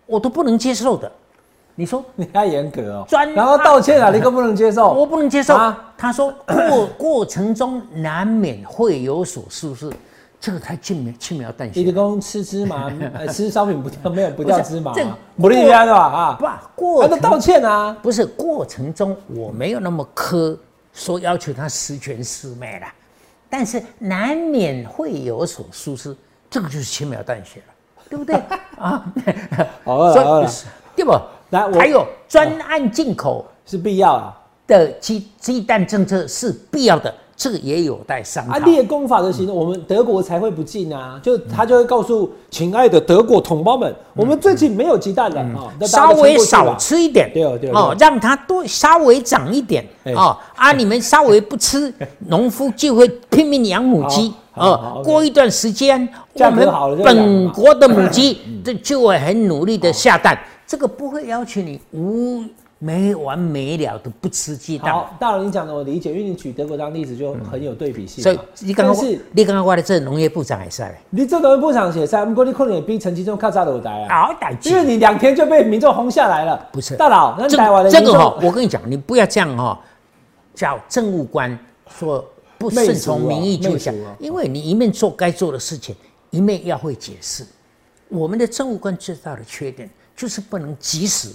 [0.05, 1.11] 我都不能接受的。
[1.75, 4.93] 你说你太严格哦，专然后道歉啊，你更不能接受。
[4.93, 5.93] 我不能接受啊。
[5.97, 9.91] 他说过 过程中难免会有所疏失，
[10.39, 11.97] 这个太轻描轻描淡写你的写。
[11.97, 16.37] 公吃芝麻，呃 吃烧饼不掉没有不掉芝麻这啊，不利压的吧啊？
[16.39, 16.47] 不，
[16.81, 17.97] 过程他都道歉啊。
[18.01, 20.57] 不是过程中我没有那么苛，
[20.93, 22.87] 说要求他十全十美了，
[23.57, 26.13] 但是难免会有所疏失。
[26.49, 27.73] 这个就是轻描淡写了，
[28.09, 28.35] 对不对
[28.77, 29.05] 啊？
[29.85, 30.51] 好了好了，
[30.93, 31.13] 对不？
[31.51, 34.37] 来，还有专案进口是必要啊
[34.67, 38.51] 的鸡鸡蛋政策是必要的，这个也有待商榷。
[38.51, 41.19] 啊，列功法的行动，我们德国才会不进啊！
[41.21, 50.71] 就他就会告诉亲爱的德国同胞们，我们最近没有鸡蛋了啊，稍微少吃一点，对哦对哦哦，让它多稍微长一点哎哦啊！
[50.71, 51.93] 你们稍微不吃，
[52.27, 55.03] 农夫就会拼命养母鸡好好好哦。
[55.03, 56.65] 过一段时间，我们
[57.03, 62.41] 本嘛国的母鸡这就会很努力的下蛋，这个不会要求你无
[62.85, 64.93] 没完没了的不吃鸡蛋。
[64.93, 68.23] 好，大佬你讲的我理解，因为你举德国当例子就很有对比性嘛。
[68.23, 76.69] 所以你刚刚但是你刚刚我的这农业部长也是，你这农业部长也是，不过你可能也比陈其中较早有台啊，好歹因为你两天就被民众轰下来了。
[76.71, 79.79] 不是大佬，那这台湾的这个哈、我跟你讲，你不要这样哈、
[80.53, 81.57] 叫政务官
[81.89, 82.23] 说
[82.59, 85.95] 不顺从民意就想啊，因为你一面做该做的事情，
[86.29, 87.43] 一面要会解释。
[88.09, 91.29] 我们的政务官最大的缺点就是不能及时、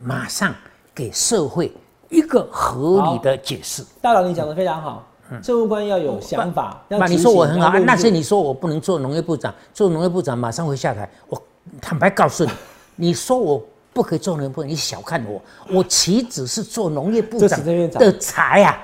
[0.00, 0.52] 马上
[0.94, 1.72] 给社会
[2.08, 3.84] 一个合理的解释。
[4.00, 5.06] 大佬你讲的非常好，
[5.42, 11.08] 政务官要有想法，要那你说我很好，那是你说我不能做农业部长，做农业部长马上会下台。
[11.28, 11.40] 我
[11.80, 12.50] 坦白告诉你，
[12.96, 15.40] 你说我不可以做农业部长，你小看我，
[15.72, 18.78] 我岂止是做农业部长的才呀、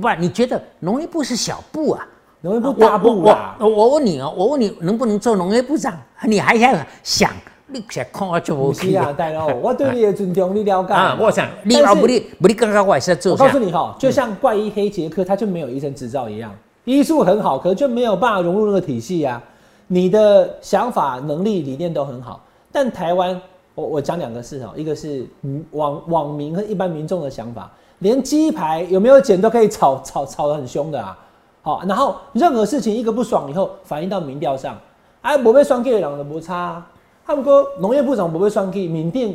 [0.00, 2.06] 不，你觉得农业部是小部啊？
[2.40, 3.56] 农业部大部啊。
[3.60, 5.96] 我我我问你哦，我问你能不能做农业部长？
[6.24, 7.30] 你还要想，
[7.72, 11.16] 你想看我就不不是啊，大佬， 我对你的尊重你了解啊！
[11.20, 13.58] 我想你啊不你不你刚刚我也是在做我告诉？
[13.58, 16.54] 你哈，就像怪医黑杰克，他就没有医生执照一样，
[16.84, 19.42] 医术很好，可是就没有办法融入那个体系啊。
[19.88, 23.38] 你的想法、能力、理念都很好，但台湾，
[23.74, 31.18] 我我讲两个事哈，一个是嗯网网民和一般民众的想法，连鸡排有没有剪都可以吵吵吵得很凶的啊。
[31.60, 34.76] 好，然后任何事情一个不爽以后反映到民调上，
[35.20, 36.82] 哎，我被双 K 的人都不差、
[37.24, 37.26] 啊。
[37.26, 39.34] 他们说农业部长不会算计缅甸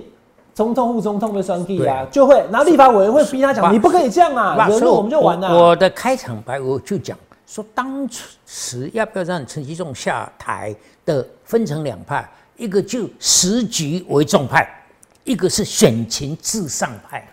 [0.54, 8.10] 总统、副总统会算计啊，就会，然后立法委员会逼他讲，你不可以这样啊，惹怒我们就完了、我我的开场白我就讲说，当
[8.46, 14.68] 时要不要让陈其仲下台的分成两派，一个就时局为重派，
[15.24, 17.28] 一个是选情至上派。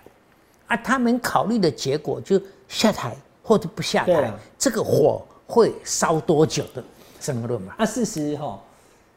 [0.66, 6.82] 啊，他们考虑的结果就下台或者不下台这个火会烧多久的
[7.20, 7.74] 争论嘛？
[7.78, 8.58] 啊，事实哈，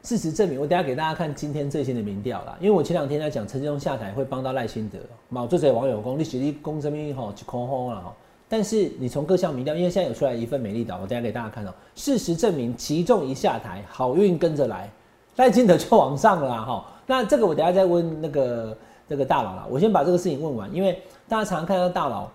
[0.08, 2.56] 事实证明，我等下给大家看今天最新的民调啦。
[2.62, 8.16] 因为我前两天在讲陈志忠下台会帮到赖清德，嘛，这些网友讲你实力攻这边吼就空轰了哈。
[8.48, 14.90] 但是你从各项民调，因为现在有出来一份美丽岛，我等下给大家看哦、事实证明，其中一下台，好运跟着来，
[15.36, 16.86] 赖清德就往上了哈。
[17.06, 18.78] 那这个我等下再问那个
[19.10, 19.68] 那个大佬啦。
[19.70, 22.32] 我先把这个事情问完，因为大家常常看到大佬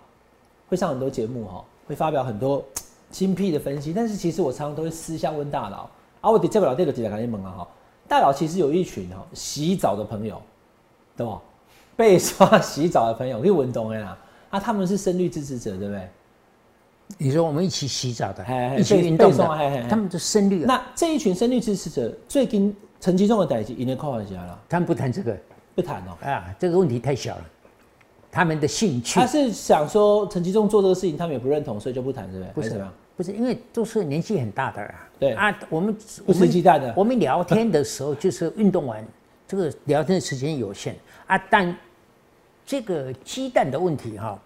[0.68, 2.62] 会上很多节目哈，会发表很多
[3.10, 5.88] 精辟的分析，但是其实我常常都会私下问大佬，
[6.22, 7.68] 啊，我这个老弟的直接赶紧问啊哈，
[8.08, 10.40] 大佬其实有一群哈洗澡的朋友，
[11.14, 11.42] 懂吗？
[11.94, 14.16] 被刷洗澡的朋友，可以文东的啦，
[14.48, 16.08] 啊，他们是深绿支持者，对不对？
[17.18, 25.36] 你说我们一起洗澡的嘿嘿，一起运动的，他们就深绿啊，那这一群深绿支持者，最近陈其中的代际，已经靠回家了，他们不谈这个
[25.74, 27.44] 不谈哦、啊，这个问题太小了。
[28.30, 32.52] 他们的兴趣他是想说陈其中做这个事情，他们也不认同，所以就不谈，对不对？
[32.54, 32.82] 不是？
[33.16, 35.08] 不是，因为都是年纪很大的啊。
[35.18, 35.96] 对啊，我们
[36.26, 39.04] 不吃鸡蛋的我们聊天的时候就是运动完，
[39.46, 40.96] 这个聊天的时间有限
[41.26, 41.76] 啊，但
[42.66, 44.40] 这个鸡蛋的问题哈、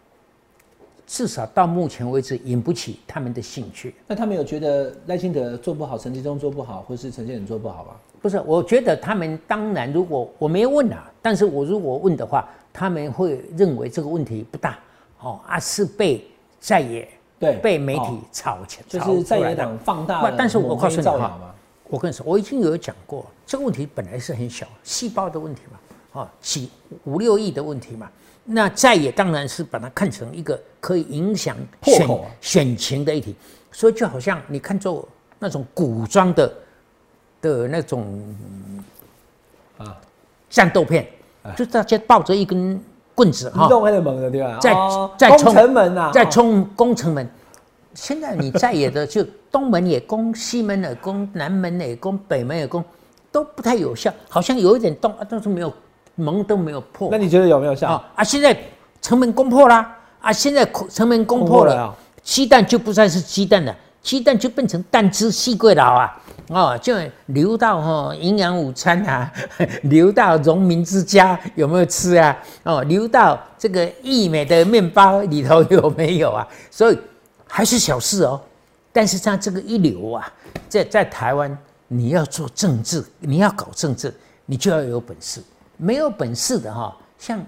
[1.07, 3.95] 至少到目前为止引不起他们的兴趣。
[4.07, 7.91] 那他们有觉得赖清德做不好，陈其中做不好，或是陈建仁做不好吗？
[8.21, 14.79] 不是，我觉得他们当然，如果我没有问啊，但是我如果问的话，他们会认为这个问题不大，
[15.21, 16.23] 哦啊，是被
[16.59, 18.19] 在野对，被媒体哦。
[18.33, 21.55] 炒起，就是在野党放大但是我告诉你哈
[21.89, 26.69] 我跟你说，我已经有讲过，这个问题本来是很小，细胞的问题嘛，啊，几
[27.05, 28.11] 五六亿的问题嘛。
[28.49, 32.09] 那在野当然是把它看成一个可以影响选
[32.41, 33.37] 选情的议题，
[33.71, 36.53] 所以就好像你看作那种古装的
[37.41, 38.35] 的那种
[39.79, 39.97] 啊，
[40.49, 41.07] 战斗片，
[41.57, 42.81] 就大家抱着一根
[43.17, 44.59] 棍子哈移，动还得猛的对吧？
[44.61, 44.75] 在
[45.17, 47.29] 在冲城门呐，在哦冲攻城门。
[47.95, 52.85] 现在你在野的就东门也攻，西门也攻，南门也攻，北门也攻，
[53.33, 55.73] 都不太有效，好像有一点动，啊但是没有
[56.15, 57.09] 门都没有破。
[57.11, 57.89] 那你觉得有没有效？
[57.89, 58.23] 啊啊！
[58.23, 58.55] 现在
[59.01, 59.97] 城门攻破啦！
[60.21, 66.23] 啊，现在城门攻破了，鸡蛋就不再是鸡蛋了，鸡蛋就变成蛋汁细桂老啊！
[66.49, 66.95] 哦，就
[67.27, 69.33] 流到哈营养午餐啊，
[69.85, 72.37] 流到农民之家有没有吃啊？
[72.63, 76.47] 哦，流到这个益美的面包里头有没有啊？
[76.71, 76.99] 所以
[77.49, 78.41] 还是小事哦，
[78.93, 80.33] 但是像这个一流啊，
[80.69, 81.57] 在在台湾
[81.89, 85.43] 你要做政治，你要搞政治，你就要有本事。
[85.77, 87.45] 没有本事的哈，像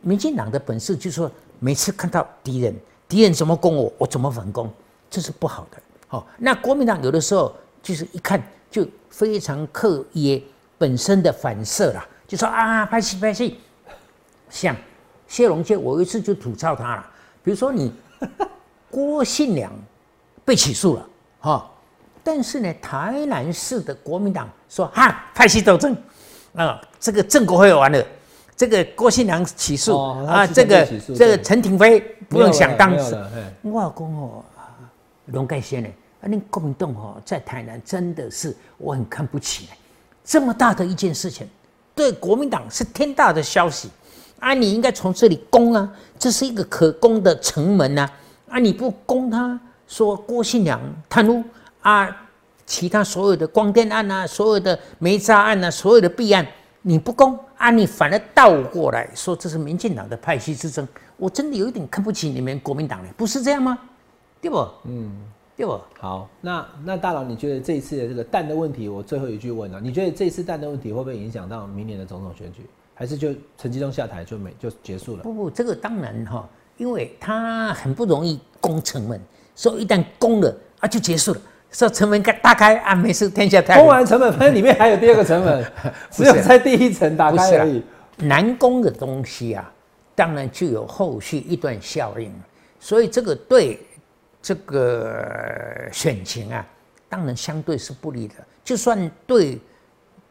[0.00, 2.74] 民进党的本事，就是说每次看到敌人，
[3.06, 4.68] 敌人怎么攻我，我怎么反攻，
[5.10, 5.76] 这是不好的。
[6.08, 10.42] 哦，那国民党有的时候就是一看就非常刻意
[10.78, 13.58] 本身的反射啦，就说啊，拍戏拍戏。
[14.48, 14.76] 像
[15.26, 17.06] 谢龙介，我有一次就吐槽他了，
[17.42, 17.92] 比如说你
[18.90, 19.72] 郭信良
[20.44, 21.08] 被起诉了，
[21.40, 21.70] 哈，
[22.22, 25.96] 但是呢，台南市的国民党说哈，派系斗争。
[26.54, 28.06] 啊，这个郑国辉完了，
[28.54, 33.16] 这个郭信良起诉啊，这个这个陈廷飞不用想当时，
[33.62, 34.44] 我讲哦，
[35.26, 35.88] 龙盖先呢，
[36.22, 39.68] 啊，你国民党哦，在台南真的是我很看不起
[40.24, 41.46] 这么大的一件事情，
[41.94, 43.90] 对国民党是天大的消息
[44.38, 48.08] 啊，你应该从这里攻啊，这是一个可攻的城门呐，
[48.48, 50.80] 啊，你不攻他，说郭信良
[51.10, 51.44] 贪污
[51.82, 52.18] 啊。
[52.64, 56.46] 其他所有的光电案啊，所有的煤渣案啊，所有的弊案，
[56.82, 60.86] 你不攻啊，你反而倒过来说这是民进党的派系之争，
[61.18, 63.76] 我真的有一点看不起你们国民党了，不是这样吗？
[64.40, 64.66] 对不？
[64.84, 65.10] 嗯，
[65.56, 65.78] 对不？
[66.00, 75.22] 好，那那大佬，你觉得这一次的这个蛋的问题，我最后一句问了，你觉得这次蛋的问题会不会影响到明年的总统选举，还是就陈吉仲下台就没就结束了？
[75.22, 79.20] 不不，这个当然哈，因为他很不容易攻城门，
[79.54, 81.40] 所以一旦攻了啊，就结束了。
[81.70, 83.82] 说城门开打开啊，没事，天下太平。
[83.82, 85.64] 攻完城门，反正里面还有第二个城门，
[86.10, 87.82] 只有在第一层打开而已。
[88.18, 89.72] 难攻的东西啊，
[90.14, 92.30] 当然就有后续一段效应，
[92.78, 93.80] 所以这个对
[94.42, 96.66] 这个选情啊，
[97.08, 98.34] 当然相对是不利的。
[98.64, 99.58] 就算对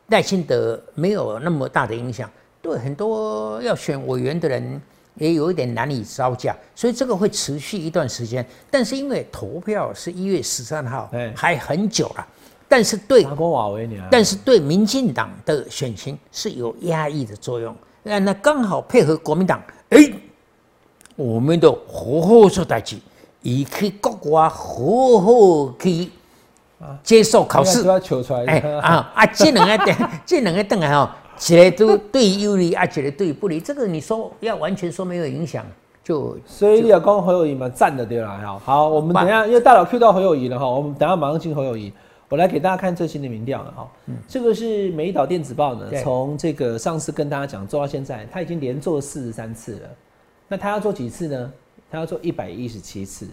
[0.09, 2.29] 赖清德没有那么大的影响，
[2.61, 4.81] 对很多要选委员的人。
[5.15, 8.43] 也有一点难以招架，所以这个会持续一段时间。
[8.71, 12.25] 但是因为投票是一月十三号，还很久了。
[12.69, 13.27] 但是对，
[14.09, 17.75] 但是对民进党的选情是有压抑的作用。
[18.03, 20.09] 那那刚好配合国民党，哎，
[21.17, 22.95] 我们的好好做代志，
[23.41, 26.09] 以去国外好好去
[27.03, 27.87] 接受考试。
[28.47, 29.25] 哎啊啊！
[29.27, 31.17] 这两个等， 这两个等来哈。
[31.37, 35.65] 起来都对有利，啊，起来对不利，这个你说要完全说没有影响，
[36.03, 41.91] 就所以你要讲侯友谊嘛，站的对了，好，好，我们等下因为大佬 Q 到侯友谊了哈，我们等下马上进侯友谊，
[42.29, 43.89] 我来给大家看最新的民调了哈，
[44.27, 49.89] 这个是美岛电子报呢，从这个上次跟大家讲做到现在，他已经连做四十三次了，
[50.47, 51.51] 那他要做几次呢？
[51.91, 53.27] 他要做一百一十七次，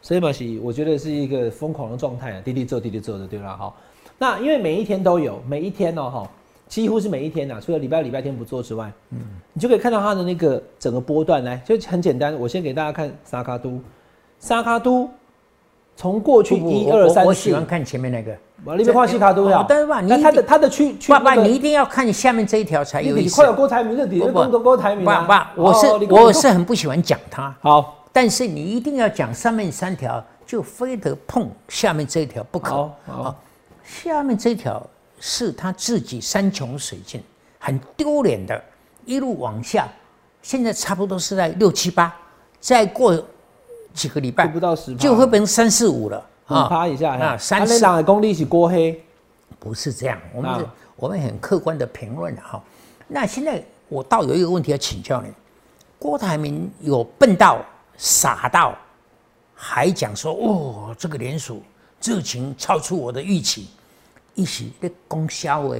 [0.00, 3.74] 所以嘛是我觉得是一个疯狂的状态啊，滴滴做滴滴做的对吧哈，
[4.18, 6.30] 那因为每一天都有，每一天哦哈。
[6.66, 9.18] 几乎是每一天呐，除了礼拜礼拜天不做之外，嗯，
[9.52, 12.32] 你就可以看到它的那个整个波段来，就很简单。
[12.36, 13.80] 我先给大家看沙卡都，
[14.38, 15.10] 沙卡都
[16.00, 18.34] 从过去一二三四，我喜欢看前面那个，
[18.64, 19.62] 我那边画西卡都呀。
[19.68, 23.28] 但是吧，你他的他的区区，爸爸你一定要看下面这一条才有意思。
[23.28, 25.04] 你快有郭台铭的底，郭郭台铭。
[25.04, 27.54] 爸爸，我是我是很不喜欢讲他。
[27.60, 32.90] 好，但是你一定要讲上面三条，就非得碰下面这一条不可。
[33.04, 33.36] 好，
[33.84, 34.82] 下面这条。
[35.22, 37.22] 是他自己山穷水尽，
[37.58, 38.58] 很丢脸的，
[39.04, 39.86] 一路往下，
[40.40, 42.10] 现在差不多是在六七八，
[42.58, 43.22] 再过
[43.94, 49.02] 几个礼拜不到十，就会变成三四五了啊，趴一下啊，三四两公里是过黑，
[49.58, 52.62] 不是这样，我们我们很客观的评论哈。
[53.08, 55.28] 那现在我倒有一个问题要请教你，
[55.98, 57.64] 郭台铭有笨到
[57.96, 58.76] 傻到，
[59.54, 61.62] 还讲说哦，这个联署
[62.02, 63.68] 热情超出我的预期。
[64.34, 65.74] 一是咧讲笑话，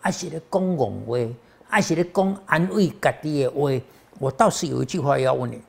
[0.00, 1.34] 还是咧讲戆话，
[1.68, 3.70] 还是咧讲安慰家己的话。
[4.18, 5.60] 我倒是有一句话要问你：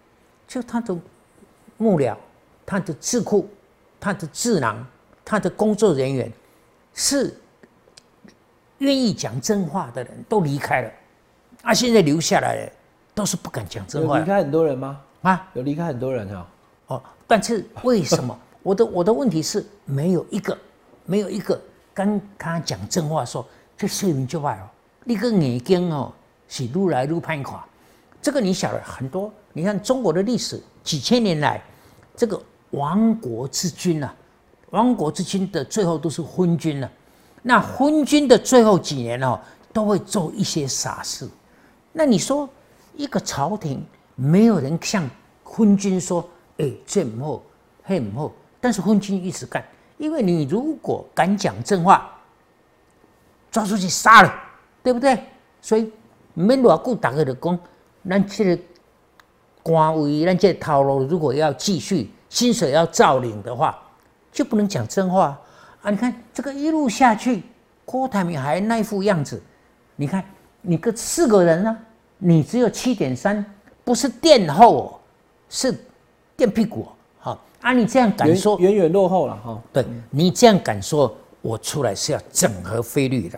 [0.47, 0.95] 就他的
[1.77, 2.15] 幕僚、
[2.65, 3.47] 他的智库、
[3.99, 4.85] 他的智囊、
[5.23, 6.31] 他的工作人员，
[6.93, 7.35] 是
[8.79, 10.91] 愿意讲真话的人都离开了，
[11.63, 12.71] 啊，现在留下来的
[13.15, 14.19] 都是不敢讲真话。
[14.19, 15.01] 离开很多人吗？
[15.21, 16.47] 啊，有离开很多人啊。
[16.87, 18.37] 哦，但是为什么？
[18.63, 20.57] 我的我的问题是没有一个，
[21.05, 21.59] 没有一个。
[21.93, 23.43] 跟他讲真话，说
[23.75, 24.69] 这睡眠就坏哦，
[25.03, 26.13] 你个眼睛哦
[26.47, 27.65] 是愈来愈判垮。
[28.21, 31.61] 这个你晓得很多，你看中国的历史几千年来，
[32.15, 34.09] 这个亡国之君呐，
[34.69, 36.89] 亡国之君的最后都是昏君了。
[37.41, 39.37] 那昏君的最后几年哦，
[39.73, 41.27] 都会做一些傻事。
[41.91, 42.49] 那你说
[42.95, 45.09] 一个朝廷没有人向
[45.43, 46.25] 昏君说，
[46.57, 47.43] 哎，这不好，
[47.85, 49.61] 那不好，但是昏君一直干。
[49.97, 52.09] 因为你如果敢讲真话，
[53.51, 54.33] 抓出去杀了，
[54.81, 55.21] 对不对？
[55.61, 55.91] 所以
[56.33, 57.59] 没偌久，大家就讲，
[58.09, 58.63] 咱这个
[59.67, 63.77] 官位，咱这套路，如果要继续，薪水要照领的话，
[64.31, 65.37] 就不能讲真话。
[65.81, 67.43] 啊，你看这个一路下去，
[67.83, 69.43] 郭台铭还那副样子，
[69.97, 70.23] 你看
[70.61, 71.77] 你个四个人呢，
[72.17, 73.43] 你只有七点三，
[73.83, 74.99] 不是垫后哦，
[75.49, 75.77] 是
[76.37, 76.87] 垫屁股哦。
[77.19, 79.61] 好，啊，你这样敢说远远落后了哈？
[79.73, 83.37] 对你这样敢说，我出来是要整合菲律的，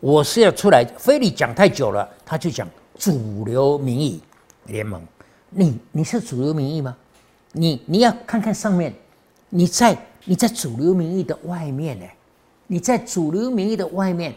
[0.00, 4.20] 我是要出来，菲律讲太久了，他就讲主流民意
[4.66, 5.00] 联盟，
[5.50, 6.96] 你你是主流民意吗？
[7.52, 8.92] 你你要看看上面，
[9.48, 12.04] 你在你在主流民意的外面呢，
[12.66, 14.34] 你在主流民意的外面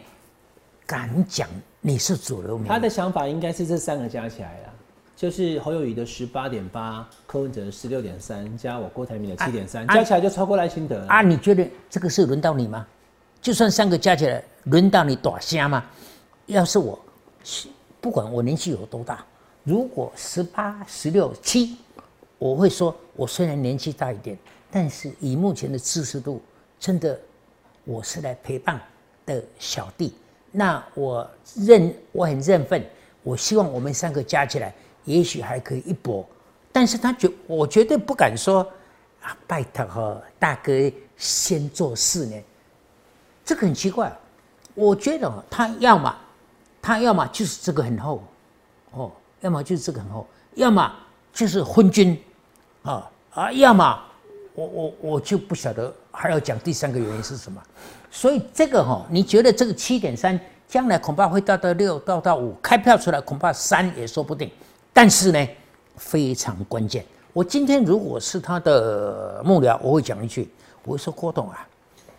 [0.86, 1.46] 敢讲
[1.80, 2.68] 你是主流民意？
[2.68, 4.72] 他的想法应该是这三个加起来了，
[5.14, 11.06] 就是侯友谊的十八点八，柯文哲的十六点三，加我郭台铭的七点三，啊加起来就超过赖清德了。
[11.08, 12.86] 啊，你觉得这个是轮到你吗？
[13.42, 15.84] 就算三个加起来，轮到你打瞎吗？
[16.46, 16.98] 要是我，
[18.00, 19.24] 不管我年纪有多大，
[19.64, 21.76] 如果十八、十六、七，
[22.38, 24.36] 我会说，我虽然年纪大一点，
[24.70, 26.42] 但是以目前的知识度，
[26.80, 27.18] 真的
[27.84, 28.80] 我是来陪伴
[29.24, 30.14] 的小弟。
[30.50, 32.84] 那我认，我很认份。
[33.22, 36.26] 我希望我们三个加起来，也许还可以一搏。
[36.72, 38.66] 但是他绝，我绝对不敢说
[39.20, 40.72] 啊，拜托哈，大哥
[41.16, 42.42] 先做四年，
[43.44, 44.12] 这个很奇怪。
[44.74, 46.16] 我觉得他要么
[46.80, 48.22] 他要么就是这个很厚，
[49.42, 50.90] 要么就是这个很厚，要么
[51.32, 52.18] 就是昏君，
[52.82, 54.00] 啊啊，要么
[54.54, 57.62] 我我我就不晓得还要讲第三个原因是什么。
[58.10, 64.50] 所以这个哈、你觉得这个七点三将来恐怕会到到六到到五，开票出来恐怕三也说不定。
[64.92, 65.48] 但是呢，
[65.96, 67.04] 非常关键。
[67.32, 70.50] 我今天如果是他的幕僚，我会讲一句，
[70.84, 71.66] 我会说郭董啊，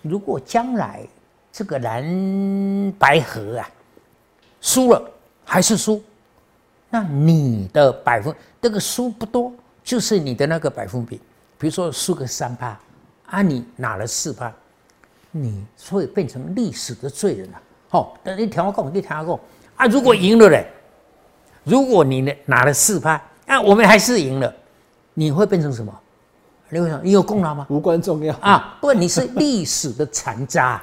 [0.02, 1.08] 如果将来
[1.52, 2.04] 这个蓝
[2.98, 3.70] 白河啊
[4.60, 5.02] 输了
[5.46, 6.04] 还是输，
[6.94, 9.52] 那你的百分这个输不多，
[9.84, 11.20] 就是你的那个百分比，
[11.58, 12.80] 比如说输个三趴，
[13.26, 14.54] 啊，你拿了四趴，
[15.32, 19.40] 你会变成历史的罪人了、好、那你听我讲，你听我讲。
[19.76, 20.68] 啊，如果赢了嘞，
[21.64, 24.54] 如果你呢拿了四趴，啊，我们还是赢了，
[25.16, 25.92] 你会变成什么？
[26.70, 27.66] 你会想，你有功劳吗？
[27.72, 28.36] 无关重要。
[28.36, 30.80] 啊，不，你是历史的残渣，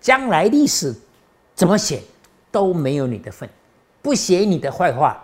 [0.00, 0.94] 将来历史
[1.52, 2.00] 怎么写
[2.52, 3.50] 都没有你的份，
[4.00, 5.20] 不写你的坏话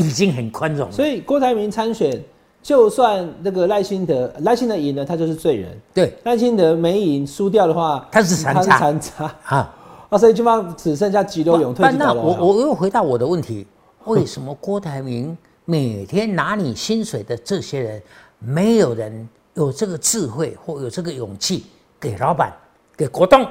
[0.00, 0.92] 已经很宽容了。
[0.92, 2.22] 所以郭台铭参选，
[2.62, 9.74] 就算那个赖清德赖清德赢了，他就是罪人；对赖清德没赢输掉的话，他是残渣残渣啊，
[10.08, 12.12] 啊，所以基本上只剩下急流勇退不那。
[12.12, 13.66] 我我又回到我的问题，
[14.04, 18.02] 为什么郭台铭每天拿你薪水的这些人，
[18.38, 21.64] 没有人有这个智慧或有这个勇气
[21.98, 22.52] 给老板、
[22.96, 23.46] 给国栋？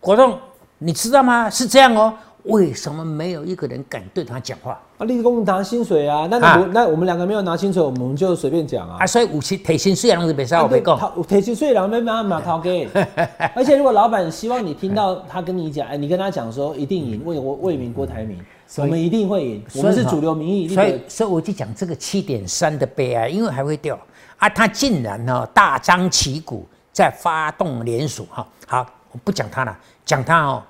[0.00, 0.38] 国栋，
[0.78, 1.50] 你知道吗？
[1.50, 2.14] 是这样哦。
[2.44, 9.06] 为什么没有一个人敢对他讲话啊，立功拿薪水啊，那啊那我们两个没有拿薪水，我们就随便讲啊啊？。
[9.06, 12.88] 所以武器提薪虽然是别杀我别讲，他提薪水两没办法掏给，
[13.54, 18.38] 而且如果老板希望你听到他跟你讲，哎，你跟他讲说一定赢，为我为民郭台铭，
[18.76, 23.98] 我们一定会赢，我们是主流民意，所以所以我就讲这个七点三的悲哀，因为还会掉
[24.38, 28.46] 啊，他竟然呢、大张旗鼓在发动联署哈。
[28.66, 30.62] 好，我不讲他了，讲他哦，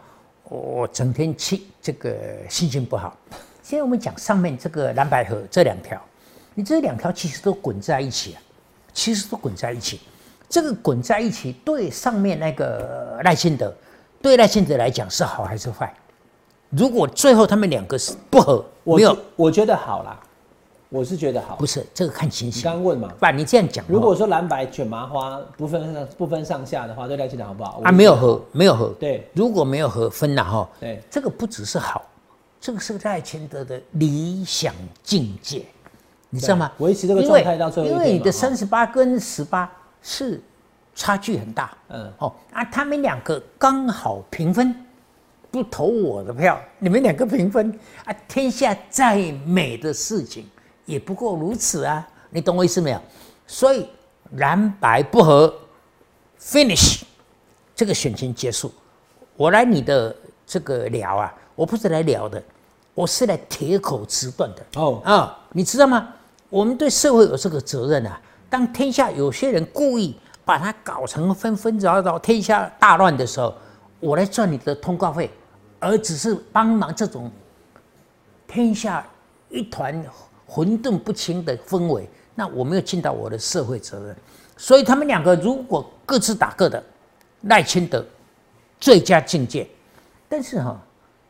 [0.49, 2.17] 我整天气这个
[2.49, 3.17] 心情不好。
[3.63, 6.01] 现在我们讲上面这个蓝白河这两条，
[6.55, 8.41] 你这两条其实都滚在一起啊，
[8.95, 10.01] 其实都滚在一起。
[10.49, 13.75] 这个滚在一起，对上面那个赖清德，
[14.23, 15.93] 对赖清德来讲是好还是坏？
[16.71, 20.19] 如果最后他们两个是不合，我没有我觉得好啦，
[20.89, 21.57] 我是觉得好。
[21.57, 21.67] 不。
[21.67, 22.63] 是这个看情形。
[22.63, 27.81] 刚刚问嘛，不然你这样讲哦，如果说蓝白卷麻花不分上不分上下的话，对赖清德好不好？
[27.85, 29.29] 啊没有合，没有合，对。
[29.35, 31.03] 如果没有合分了哈，对。
[31.11, 32.07] 这个不只是好，
[32.61, 35.65] 这个是赖清德的理想境界，
[36.31, 36.73] 你知道吗？
[36.79, 39.71] 对维持这个状态到最后一因为你的三十八跟十八
[40.03, 40.41] 是
[40.95, 42.11] 差距很大，嗯。
[42.19, 44.75] 哦啊，他们两个刚好平分，
[45.51, 50.47] 不投我的票，你们两个平分啊，天下再美的事情
[50.89, 53.01] 也不过如此啊，你懂我意思没有？
[53.47, 53.87] 所以
[54.37, 55.55] 蓝白不合
[56.41, 57.03] ，finish，
[57.77, 58.73] 这个选情结束。
[59.37, 62.43] 我来你的这个聊啊，我不是来聊的，
[62.95, 64.81] 我是来铁口直断的。
[64.81, 66.09] 哦，啊，你知道吗？
[66.49, 68.19] 我们对社会有这个责任啊。
[68.49, 73.55] 当天下有些人故意把它搞成纷纷扰扰、天下大乱的时候，
[74.01, 75.31] 我来赚你的通告费，
[75.79, 77.31] 而只是帮忙这种
[78.47, 79.07] 天下
[79.51, 80.03] 一团
[80.49, 84.17] 混沌不清的氛围，那我没有尽到我的社会责任。
[84.57, 86.83] 所以他们两个如果各自打各的，
[87.43, 88.05] 赖清德
[88.81, 89.69] 最佳境界。
[90.29, 90.77] 但是哈、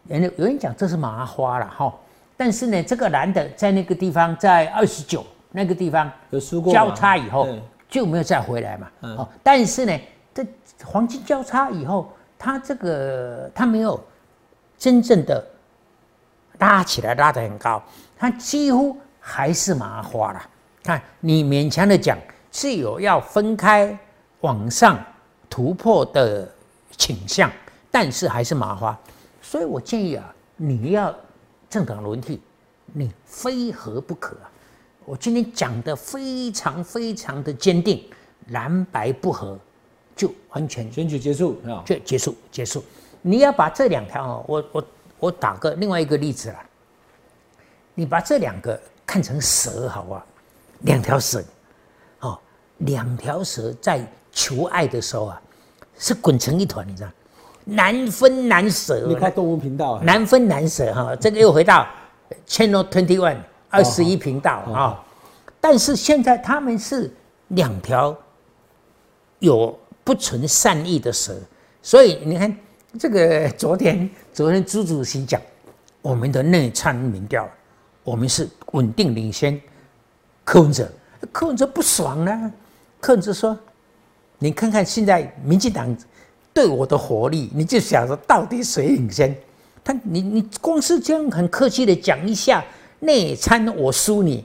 [0.07, 1.95] 人家有人讲这是麻花了哈，
[2.37, 7.47] 但是呢，这个男的在那个地方，在二十九那个地方有输过交叉以后
[7.89, 8.91] 就没有再回来嘛。
[9.03, 10.01] 嗯哦，但是呢，
[10.33, 10.47] 这
[10.85, 14.01] 黄金交叉以后，他这个他没有
[14.79, 15.45] 真正的
[16.59, 17.83] 拉起来拉得很高，
[18.17, 18.97] 他几乎
[19.29, 20.43] 还是麻花了。
[20.83, 22.17] 看你勉强的讲
[22.51, 23.97] 是有要分开
[24.41, 24.99] 往上
[25.51, 26.51] 突破的
[26.97, 27.53] 倾向，
[27.91, 28.99] 但是还是麻花。
[29.43, 31.15] 所以我建议啊，你要
[31.69, 32.41] 政党轮替，
[32.87, 34.51] 你非合不可啊。
[35.05, 38.03] 我今天讲的非常非常的坚定，
[38.49, 39.59] 蓝白不合，
[40.17, 42.83] 就完全选举结束啊，就结束结束。
[43.21, 44.85] 你要把这两条哦，我我
[45.19, 46.65] 我打个另外一个例子啦，
[47.95, 50.25] 你把这两个看成蛇好啊，
[50.81, 51.43] 两条蛇，
[52.21, 52.39] 哦，
[52.77, 55.41] 两条蛇在求爱的时候啊，
[55.99, 57.09] 是滚成一团，你知道，
[57.65, 59.07] 难分难舍。
[59.09, 61.89] 你看动物频道，难分难舍哈，这个又回到
[62.47, 63.39] Channel Twenty One。
[63.71, 65.05] 二十一频道啊，
[65.61, 67.15] 但是现在他们是
[67.49, 68.17] 两条
[69.41, 71.35] 有不存善意的蛇，
[71.83, 72.57] 所以你看
[72.99, 75.39] 这个昨天昨天朱主席讲
[76.01, 77.47] 我们的内参民调，
[78.09, 79.61] 我们是稳定领先，
[80.45, 80.91] 柯文哲
[81.31, 82.53] 柯文哲不爽呢，
[83.01, 83.57] 柯文哲说，
[84.39, 85.95] 你看看现在民进党
[86.55, 89.37] 对我的火力，你就想着到底谁领先？
[89.85, 92.65] 他你你光是这样很客气的讲一下。
[93.01, 94.45] 内参我输你，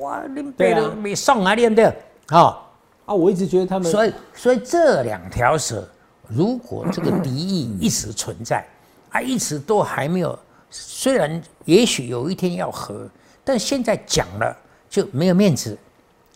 [0.00, 0.20] 哇！
[0.34, 1.92] 你别的没送啊，练不对？
[2.26, 2.74] 好
[3.04, 5.88] 啊，我一直觉得他们，所以所以这两条蛇，
[6.26, 8.66] 如果这个敌意一直存在，
[9.10, 10.36] 啊，一直都还没有，
[10.78, 13.08] 虽然也许有一天要和，
[13.44, 14.56] 但现在讲了
[14.88, 15.76] 就没有面子，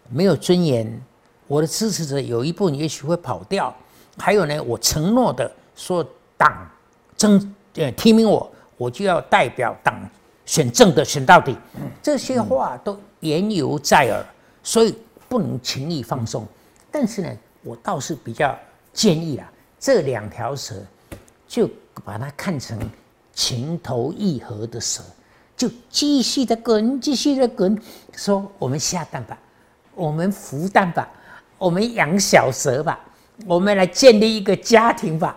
[0.08, 1.00] 没有尊严，
[1.46, 3.74] 我的支持者有一部分也许会跑掉，
[4.16, 6.04] 还有呢，我承诺的说
[6.36, 6.68] 党
[7.16, 9.94] 争呃提名我，我就要代表党。
[10.46, 11.56] 选正的选到底，
[12.02, 14.26] 这些话都言犹在耳，
[14.64, 14.92] 所以
[15.28, 16.44] 不能轻易放松。
[16.90, 17.30] 但是呢，
[17.62, 18.58] 我倒是比较
[18.92, 20.74] 建议啊，这两条蛇
[21.46, 21.70] 就
[22.04, 22.76] 把它看成
[23.32, 25.02] 情投意合的蛇，
[25.56, 27.76] 就继续的滚，继续的滚，
[28.14, 29.38] 说我们下蛋吧，
[29.94, 31.08] 我们孵蛋吧，
[31.58, 32.98] 我们养小蛇吧，
[33.46, 35.36] 我们来建立一个家庭吧。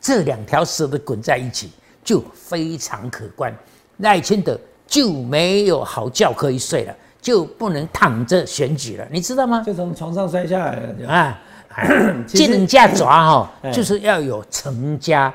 [0.00, 1.70] 这两条蛇的滚在一起，
[2.02, 3.54] 就非常可观。
[3.98, 9.62] 赖清德就没有好觉可以睡了，就不能躺着选举了，你知道吗？
[9.64, 11.40] 就从床上摔下来了啊！
[12.26, 15.32] 进家抓哈，就是要有成家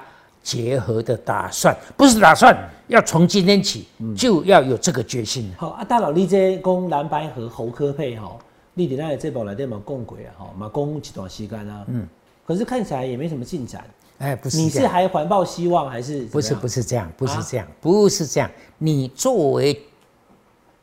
[0.48, 3.86] 结合的打算，不是打算要从今天起
[4.16, 5.52] 就要有这个决心。
[5.58, 8.32] 好啊，大佬，你这讲蓝白和侯科配哈，
[8.74, 12.08] 你伫那这部来电嘛共轨啊，哈嘛共一段时间啊，嗯，
[12.46, 13.84] 可是看起来也没什么进展。
[14.20, 16.22] 哎，不是，你是还怀抱希望还是？
[16.28, 18.50] 不是，不是这样，不是这样，不是这样。
[18.78, 19.78] 你作为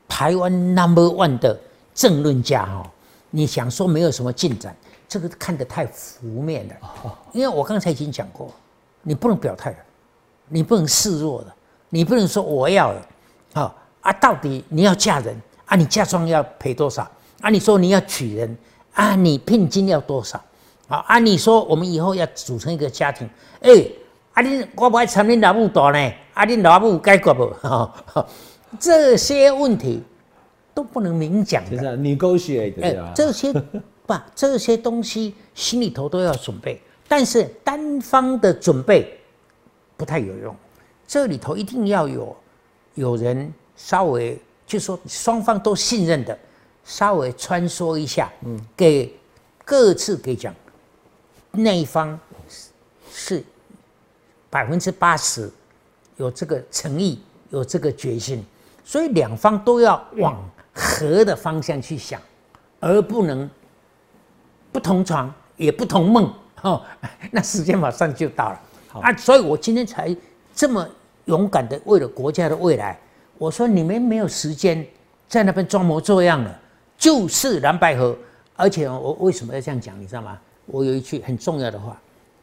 [0.06, 1.58] 台湾 number one 的
[1.94, 2.92] 政论家哈，
[3.30, 4.76] 你想说没有什么进展，
[5.08, 6.74] 这个看得太负面了。
[7.32, 8.52] 因为我刚才已经讲过，
[9.04, 9.78] 你不能表态的，
[10.48, 11.54] 你不能示弱的，
[11.90, 13.08] 你不能说我要了，
[13.54, 15.76] 好啊，到底你要嫁人啊？
[15.76, 17.08] 你嫁妆要赔多少
[17.40, 17.48] 啊？
[17.50, 18.58] 你说你要娶人
[18.94, 19.14] 啊？
[19.14, 20.42] 你聘金要多少？
[20.88, 23.28] 好，按你说，我们以后要组成一个家庭。
[23.60, 23.70] 哎，
[24.32, 27.50] 啊，你我不爱参你老母大呢，啊，你老母解决不？
[28.80, 30.02] 这些问题
[30.74, 31.96] 都不能明讲的。
[31.96, 33.52] 你勾血的，这些
[34.04, 36.82] 不，这些东西心里头都要准备。
[37.06, 39.18] 但是单方的准备
[39.96, 40.56] 不太有用，
[41.06, 42.36] 这里头一定要有
[42.94, 46.36] 有人稍微就说双方都信任的，
[46.84, 49.14] 稍微穿梭一下，嗯，给
[49.64, 50.54] 各自给讲。
[51.52, 52.18] 那一方
[53.12, 53.44] 是
[54.50, 55.50] 百分之八十
[56.16, 58.44] 有这个诚意，有这个决心，
[58.84, 60.42] 所以两方都要往
[60.72, 62.20] 和的方向去想，
[62.80, 63.48] 而不能
[64.72, 66.34] 不同床也不同梦
[66.64, 66.82] 哦。
[67.30, 68.60] 那时间马上就到了
[69.00, 69.16] 啊！
[69.16, 70.14] 所以我今天才
[70.54, 70.86] 这么
[71.24, 72.98] 勇敢的为了国家的未来，
[73.38, 74.86] 我说你们没有时间
[75.28, 76.60] 在那边装模作样了，
[76.98, 78.16] 就是蓝白河。
[78.56, 80.38] 而且我为什么要这样讲，你知道吗？
[80.66, 82.00] 我有一句很重要的话：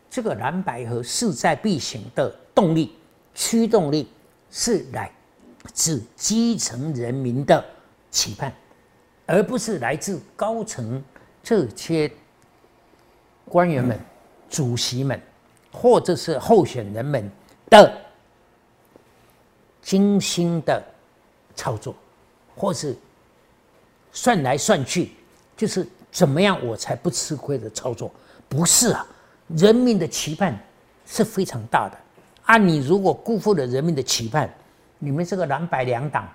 [0.10, 2.96] 这个蓝白河势在必行的动力、
[3.34, 4.10] 驱动力，
[4.50, 5.10] 是来
[5.72, 7.64] 自基层人民的
[8.10, 8.52] 期盼，
[9.26, 11.02] 而不是来自高层
[11.42, 12.12] 这些
[13.46, 13.98] 官员们、
[14.52, 15.20] 主席们，
[15.72, 17.28] 或者是候选人们
[17.72, 17.92] 的
[19.82, 20.84] 精心的
[21.56, 21.96] 操作，
[22.56, 22.96] 或是
[24.12, 25.14] 算来算去，
[25.58, 25.88] 就是。
[26.12, 28.12] 怎么样我才不吃亏的操作？
[28.50, 29.08] 不是啊，
[29.56, 30.60] 人民的期盼
[31.06, 31.98] 是非常大的
[32.44, 32.58] 啊！
[32.58, 34.54] 你如果辜负了人民的期盼，
[35.00, 36.30] 你们这个蓝白两党，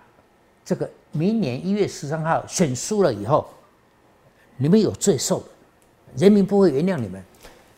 [0.65, 3.47] 这个明年一月十三号选输了以后，
[4.57, 5.49] 你们有罪受的，
[6.17, 7.23] 人民不会原谅你们。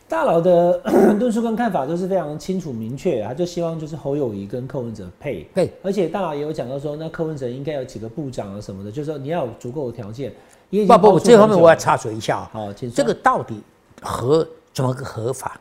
[0.09, 0.81] 大佬的
[1.19, 5.47] 论述跟看法都是非常清楚明确，他就希望就是侯友谊跟柯文哲配。
[5.53, 10.33] 配，而且大佬也有讲到说，那柯文哲应该有几个部长啊什么的，就是说你要有足够的条件。
[10.71, 12.73] 不不，爆出这方面我要插嘴一下啊。
[12.93, 13.61] 这个到底
[14.01, 15.59] 合怎么个合法？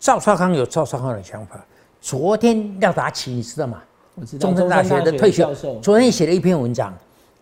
[0.00, 1.64] 赵少康有赵少康的想法。
[2.00, 3.82] 昨天廖达奇你知道吗？
[4.16, 6.92] 我知道中山大学的退休教授，昨天写了一篇文章，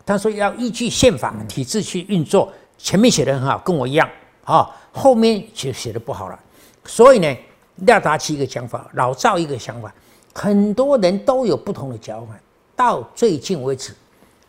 [0.04, 4.08] 他说要依据宪法体制去运作，前面写的很好，跟我一样
[4.44, 6.38] 啊，后面就写的不好了。
[6.84, 7.36] 所以呢，
[7.76, 9.92] 廖达奇一个想法，老赵一个想法，
[10.34, 12.34] 很多人都有不同的讲法。
[12.76, 13.94] 到最近为止，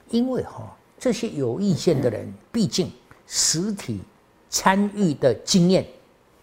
[0.10, 2.92] 因为哈、这些有意见的人，毕竟
[3.28, 4.02] 实体
[4.50, 5.86] 参与的经验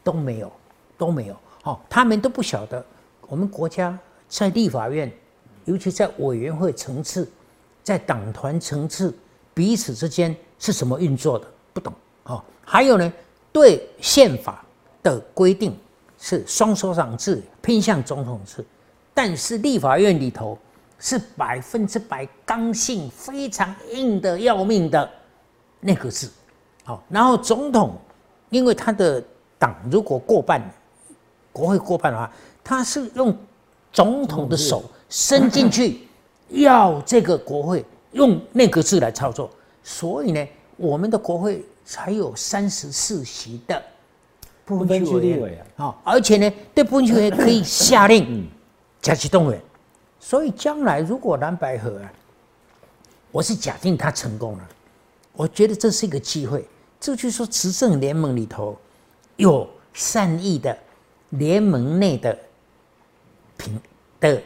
[0.05, 0.51] 都没有，
[0.97, 1.37] 都没有。
[1.63, 2.85] 好、他们都不晓得
[3.29, 3.99] 我们国家
[4.29, 5.13] 在立法院，
[5.65, 7.29] 尤其在委员会层次，
[7.83, 9.13] 在党团层次，
[9.53, 11.93] 彼此之间是怎么运作的，不懂。
[12.25, 13.13] 哦，还有呢，
[13.53, 14.65] 对宪法
[15.03, 15.77] 的规定
[16.19, 18.65] 是双手掌制，偏向总统制，
[19.13, 20.57] 但是立法院里头
[20.99, 25.09] 是百分之百刚性非常硬的要命的
[25.81, 26.29] 内阁制。
[26.85, 27.97] 好，然后总统
[28.51, 29.23] 因为他的
[29.59, 30.63] 党如果过半，
[31.53, 32.33] 国会过半的话，
[32.65, 33.37] 他是用
[33.93, 36.09] 总统的手伸进去，
[36.49, 39.51] 要这个国会用内阁制来操作。
[39.83, 43.83] 所以呢，我们的国会才有三十四席的
[44.65, 48.49] 不不分分区委啊，啊、而且呢，对不分区委员可以下令
[49.01, 49.61] 加其动员。
[50.21, 52.13] 所以将来如果蓝白河啊，
[53.31, 54.69] 我是假定他成功了，
[55.33, 56.65] 我觉得这是一个机会。
[57.01, 58.79] 这就是说，执政联盟里头
[59.37, 60.79] 有善意的
[61.31, 62.39] 联盟内的
[63.57, 63.81] 平
[64.21, 64.41] 的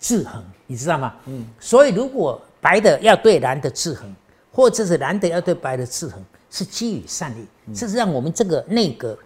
[0.00, 1.14] 制衡，你知道吗？
[1.26, 1.46] 嗯。
[1.60, 4.10] 所以如果白的要对蓝的制衡，
[4.52, 9.18] 或者是蓝的要对白的制衡，是基于善意，这是让我们这个内阁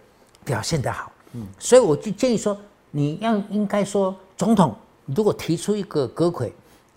[0.45, 1.11] 表现得好。
[1.33, 1.45] 嗯。
[1.59, 2.57] 所以我就建议说，
[2.91, 4.73] 你要应该说，总统
[5.05, 6.53] 如果提出一个阁魁，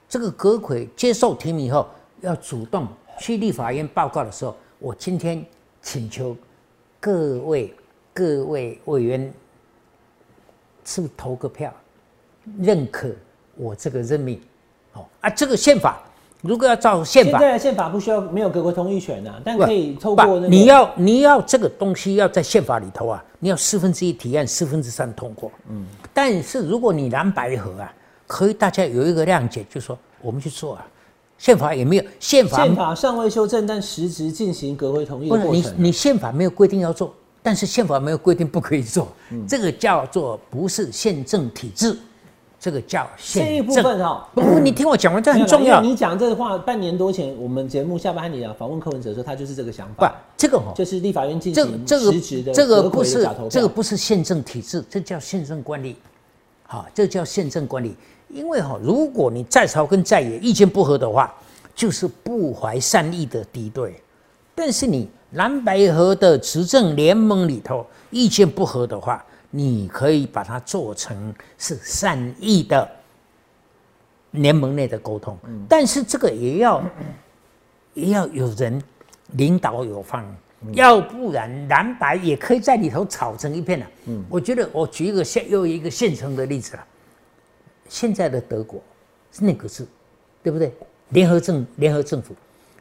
[0.08, 1.88] 这个阁魁接受提名以后，
[2.20, 2.86] 要主动
[3.18, 5.44] 去立法院报告的时候，我今天
[5.82, 6.36] 请求
[7.00, 7.74] 各位
[8.14, 9.32] 各位委员
[10.84, 11.74] 是不是投个票，
[12.58, 13.10] 认可
[13.56, 14.40] 我这个任命？
[14.92, 16.02] 哦啊，这个宪法
[16.42, 25.52] 如果要照宪法，现在的宪法不需要没有各国同意权啊，但可以透不过那个你要你要这个东西要在宪法里头啊，你要四分之一提案，四分之三通过。
[25.68, 25.84] 嗯，
[26.14, 27.92] 但是如果你蓝白合啊，
[28.26, 30.86] 可以大家有一个谅解，就说我们去做啊，
[31.36, 35.88] 宪法也没有宪法宪法尚未修正，但实质进行国会同意不是你的过程你。
[35.88, 41.96] 你宪法没有规定要做，但是宪法没有规定不可以做，嗯这个叫做不是宪政体制，
[42.60, 43.92] 这个叫这一部宪政。
[43.92, 45.80] 分哈，不不，你听我讲完，这很重要。
[45.80, 55.96] 你讲这话，半年多前我们节目下半年啊访问柯文哲的时候，他就是这个想不法，，这个哦，就是立法院进行这的这个不是这个不是宪政体制，这叫宪政管理，
[56.66, 57.96] 好，这叫宪政管理。
[58.28, 61.34] 因为哈、如果你在朝跟在野意见不合的话，
[61.74, 64.00] 就是不怀善意的敌对。
[64.54, 72.88] 但是你蓝白河的执政联盟里头意见不合的话，你可以把它做成是善意的
[74.32, 75.36] 联盟内的沟通。
[75.68, 76.82] 但是这个也要
[77.94, 78.82] 也要有人
[79.32, 80.24] 领导有方，
[80.72, 83.86] 要不然蓝白也可以在里头吵成一片了、
[84.28, 86.86] 我觉得我举一个现又一个现成的例子了，
[87.88, 88.80] 现在的德国
[89.32, 89.86] 是内阁制，
[90.42, 90.72] 对不对？
[91.08, 92.34] 联合政联合政府，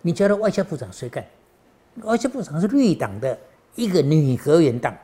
[0.03, 1.25] 你觉得外交部长谁干？
[2.03, 3.35] 外交部长是绿党的
[3.73, 4.95] 一个女阁员党。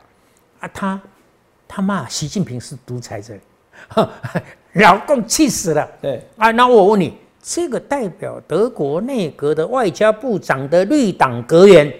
[0.60, 1.02] 啊，她
[1.68, 3.34] 她骂习近平是独裁者，
[4.74, 5.88] 老共气死了。
[6.00, 6.22] 对。
[6.36, 11.92] 啊，那我问你，这个代表德国内阁的外交部长的绿党阁员，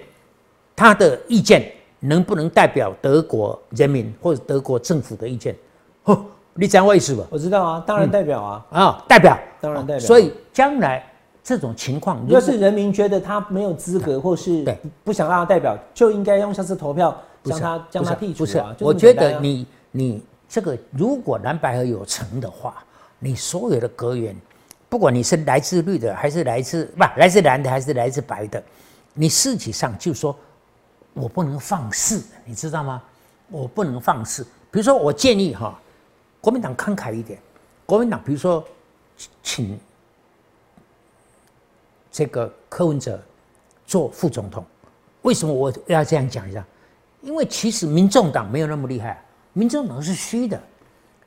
[0.74, 5.56] 他的意见能不能代表德国人民或者德国政府的意见？
[6.04, 7.24] 哦，你讲我意思吧？
[7.30, 10.00] 我知道啊，当然代表啊，啊，代表，当然代表。
[10.00, 11.04] 所以将来
[11.42, 14.64] 这种情况，要是人民觉得他没有资格，或是
[15.02, 17.16] 不想让他代表，就应该用下次投票
[17.50, 18.74] 将他将他剔除不是啊。
[18.80, 22.84] 我觉得你你这个如果蓝白河有成的话，
[23.18, 24.36] 你所有的阁员，
[24.88, 28.62] 不管你是来自绿的，还是来自不来自蓝的，还是来自白的，
[29.14, 30.36] 你实际上就说，
[31.14, 33.02] 我不能放肆，你知道吗？
[33.48, 34.44] 我不能放肆。
[34.70, 35.80] 比如说，我建议哈，
[36.40, 37.38] 国民党慷慨一点，
[37.86, 38.62] 国民党比如说
[39.42, 39.78] 请
[42.10, 43.20] 这个柯文哲
[43.86, 44.64] 做副总统，
[45.22, 46.64] 为什么我要这样讲一下？
[47.26, 49.20] 因为其实民众党没有那么厉害，
[49.52, 50.58] 民众党是虚的。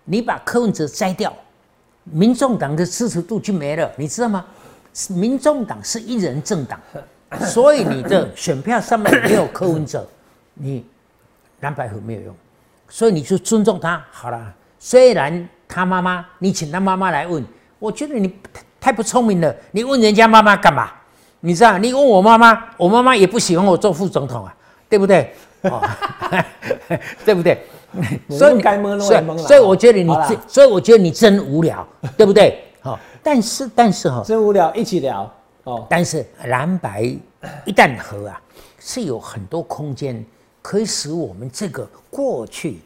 [0.05, 1.31] 你把柯文哲摘掉，
[2.05, 4.45] 民众党的支持度就没了，你知道吗？
[5.09, 6.79] 民众党是一人政党，
[7.45, 10.07] 所以你的选票上面没有柯文哲，
[10.53, 10.85] 你
[11.59, 12.35] 蓝白合没有用。
[12.87, 14.55] 所以你就尊重他好了。
[14.79, 17.45] 虽然他妈妈，你请他妈妈来问，
[17.77, 18.33] 我觉得你
[18.79, 19.53] 太不聪明了。
[19.71, 20.89] 你问人家妈妈干嘛？
[21.41, 24.55] 你知道，你问我妈妈，我妈妈也不喜欢我做副总统啊，
[24.87, 25.35] 对不对？
[25.63, 25.81] 哦，
[27.25, 27.61] 对不对？
[28.29, 29.43] 所以该蒙都会蒙了。
[29.43, 32.63] 所以我觉得你真，所以我觉得你真无聊， 对不对？
[32.81, 35.31] 好、但是但是哈、真无聊，一起聊
[35.63, 35.85] 哦。
[35.89, 37.01] 但是蓝白
[37.65, 38.41] 一旦合啊，
[38.79, 40.23] 是有很多空间
[40.61, 42.79] 可以使我们这个过去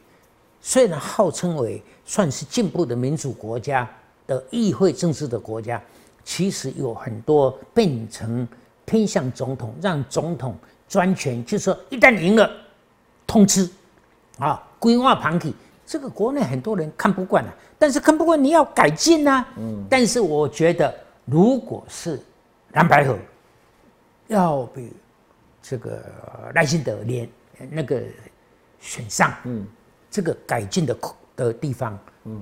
[0.62, 3.88] 虽然号称为算是进步的民主国家
[4.26, 5.82] 的议会政治的国家，
[6.24, 8.48] 其实有很多变成
[8.86, 10.56] 偏向总统，让总统
[10.88, 12.50] 专权，就是说一旦赢了，
[13.34, 13.68] 通吃
[14.38, 15.56] 啊，规划盘体，
[15.88, 19.44] 这个国内很多人看不惯啊，但是看不惯你要改进啊。
[19.58, 20.94] 嗯，但是我觉得，
[21.26, 22.22] 如果是
[22.74, 23.18] 蓝白合，
[24.28, 24.94] 要比
[25.64, 26.04] 这个
[26.54, 27.28] 赖清德连
[27.72, 28.04] 那个
[28.80, 29.66] 选上，嗯，
[30.12, 30.96] 这个改进的
[31.36, 32.40] 的地方，嗯，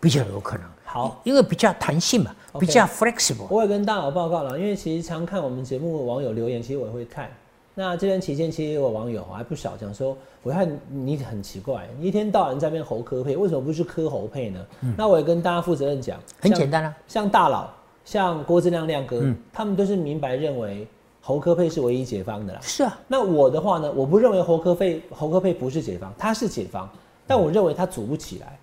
[0.00, 0.66] 比较有可能。
[0.84, 3.46] 好，因为比较弹性嘛比较 flexible。
[3.48, 7.30] 我也跟大佬报告了，因为其实常看我们节目的网友留言，其实我也会看。
[7.74, 14.66] 那这段期间，其实有网友还不少讲说，我看你很奇怪，你一天到晚在那边猴科配，为什么不是科猴配呢？
[14.96, 17.70] 那我也跟大家负责任讲，很简单啊，像大佬，
[18.04, 20.86] 像郭志亮亮哥，他们都是明白认为
[21.22, 22.60] 猴科配是唯一解方的啦。
[22.62, 26.86] 是啊，那我的话呢，我不认为猴科配猴科配不是解方，它是解方，
[27.26, 28.58] 但我认为它组不起来。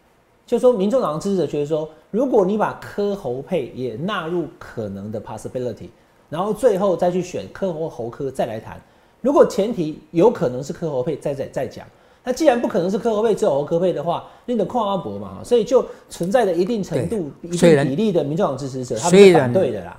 [0.45, 5.89] 就说民众党的支持者觉得说，如果你把科猴配也纳入可能的 possibility，
[6.29, 8.81] 然后最后再去选科或猴科再来谈，
[9.21, 11.85] 如果前提有可能是科侯配，再再再讲。
[12.23, 19.97] 那既然不可能是科侯配，只有侯科配的话，那个跨阿伯嘛，所以就存在着一定程度、一定比例的民众党支持者，他们虽然是反对的啦。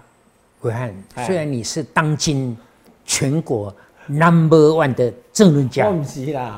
[0.60, 2.56] 伟汉，哎虽然你是当今
[3.06, 3.74] 全国
[4.06, 5.90] number one 的政论家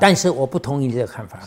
[0.01, 1.41] 但是我不同意你这个看法，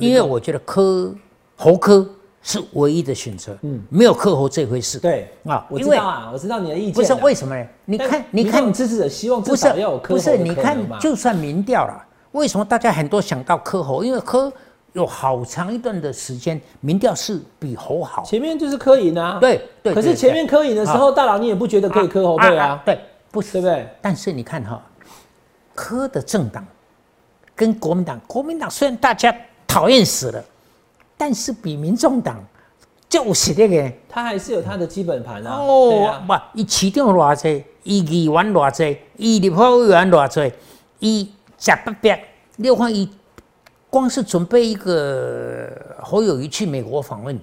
[0.00, 1.14] 因为我觉得科
[1.56, 2.08] 侯科
[2.42, 4.98] 是唯一的选择，嗯，没有科猴这回事。
[4.98, 6.94] 对啊，我知道啊，我知道你的意见。
[6.94, 7.66] 不是为什么呢？
[7.84, 14.02] 你看，你看，支持者希望不是至少要有科不是，你看，就算民调了，为什么大家很多想到科猴？
[14.02, 14.50] 因为科
[14.94, 18.24] 有好长一段的时间，民调是比猴好。
[18.24, 22.98] 前面就是科赢啊，对对对可是前面科赢的时候，大佬你也不觉得可以科猴对啊，对，
[23.30, 23.88] 不是对不对？
[24.00, 24.82] 但是你看哈，
[25.74, 26.66] 科的政党
[27.54, 29.34] 跟国民党，国民党虽然大家
[29.68, 30.44] 讨厌死了，
[31.20, 32.42] 但是比民众党
[33.06, 35.58] 就是那个他还是有他的基本盘啊。
[35.58, 40.50] 对哦啊，，不，伊市长偌济，一议员偌济，一立法委员偌济，
[41.00, 42.18] 伊食不别，
[42.56, 43.06] 你看伊
[43.90, 45.68] 光是准备一个
[46.00, 47.38] 侯友谊去美国访问，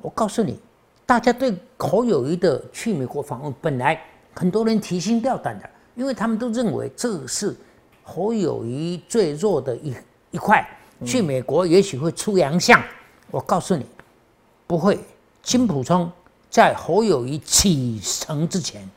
[0.00, 0.58] 我告诉你，
[1.04, 4.00] 大家对侯友谊的去美国访问，本来
[4.32, 7.54] 很多人提心吊胆的，因为他们都认为这是
[8.02, 9.94] 侯友谊最弱的一
[10.30, 10.66] 一块，
[11.04, 12.82] 去美国也许会出洋相。
[13.30, 13.86] 我告诉你，
[14.66, 14.98] 不会。
[15.42, 16.10] 金普聪
[16.50, 18.88] 在侯友谊启程之前，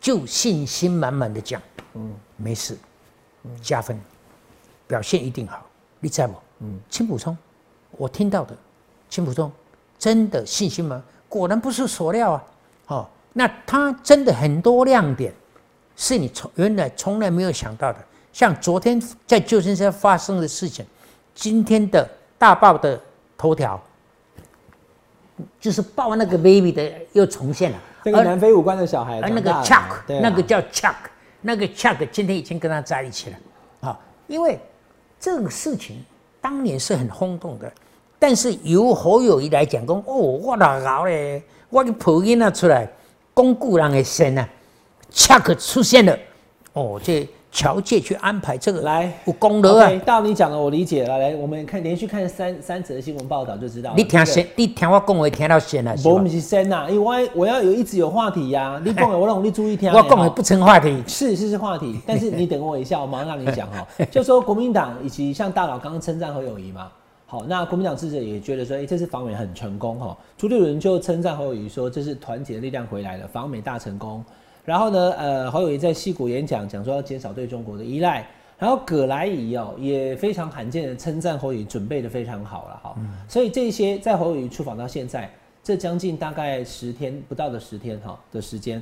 [0.00, 1.62] 就信心满满的讲，
[1.94, 2.76] 嗯，没事，
[3.62, 3.98] 加分，
[4.88, 5.64] 表现一定好。
[6.00, 6.34] 你在不？
[6.60, 7.36] 嗯，金普聪，
[7.92, 8.56] 我听到的，
[9.08, 9.50] 金普聪
[9.98, 12.44] 真的信心满，果然不出所料啊。
[12.88, 15.32] 哦，那他真的很多亮点，
[15.94, 17.98] 是你从原来从来没有想到的。
[18.32, 20.84] 像昨天在旧金山发生的事情，
[21.34, 23.00] 今天的大爆的
[23.44, 23.78] 头条，
[25.60, 27.78] 就是抱那个 baby 的又重现了。
[28.02, 30.04] 那个南非五官的小孩而那个 Chuck，、啊。
[30.06, 30.94] 那个叫 Chuck，
[31.42, 33.36] 那个 Chuck 今天已经跟他在一起了，
[33.90, 34.58] 啊，因为
[35.20, 36.02] 这个事情
[36.40, 37.70] 当年是很轰动的，
[38.18, 42.88] 但是由侯友谊来讲，讲哦，我哪搞嘞，我去抱囡仔出来，
[43.34, 44.48] 巩固人的身啊
[45.12, 46.18] ，Chuck 出现了，
[46.72, 51.16] 哦，这侨界去安排这个来有功劳啊 OK，到你讲了我理解了。
[51.18, 53.94] 来，我们看连续看三三则新闻报道就知道。
[53.96, 56.28] 你听这个先，你听我讲话听到先了，我不？
[56.28, 63.86] 是先呐，因为我我要有一直有话题呀、你讲的我让你注意听我讲的不成话题，是是是话题，但是你等我一下，我马上让你讲哈。
[64.10, 66.88] 就说国民党以及像大佬刚刚称赞侯友谊嘛，
[67.24, 70.16] 好，那国民党支持者也觉得说，哎、这次访美很成功哈。
[70.36, 74.24] 朱立伦就称赞侯友谊说，这是团结的力量回来了，访美大成功。
[74.64, 78.26] 然后呢，呃，侯友谊在戏谷演讲讲说要减少对中国的依赖。
[78.56, 82.96] 然后葛莱仪哦也非常罕见的称赞侯友谊准备的非常好了哈，
[83.28, 85.28] 所以这些在侯友谊出访到现在
[85.62, 88.80] 这将近大概十天不到的十天哈的时间，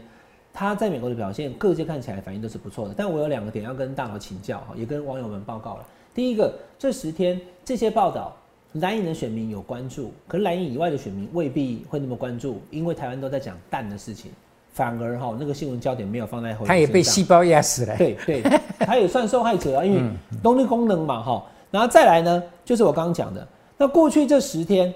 [0.53, 2.95] 他在美国的表现，各界看起来反应都是不错的。
[2.95, 5.87] 但我有两个点要跟大佬请教哈，也跟网友们报告了。
[6.14, 8.37] 第一个，这十天这些报道，
[8.74, 14.30] 蓝营的选民有关注，可是蓝营以外的选民未必会那么关注，因为台湾都在讲蛋的事情，
[14.73, 17.97] 反而哈那个新闻焦点没有放在侯他也被细胞压死了。
[17.97, 18.43] 对对，
[18.81, 20.01] 他也算受害者啊，因为
[20.43, 21.45] 动力功能嘛哈。
[21.70, 23.47] 然后再来呢，就是我刚刚讲的，
[23.77, 24.93] 那过去这十天，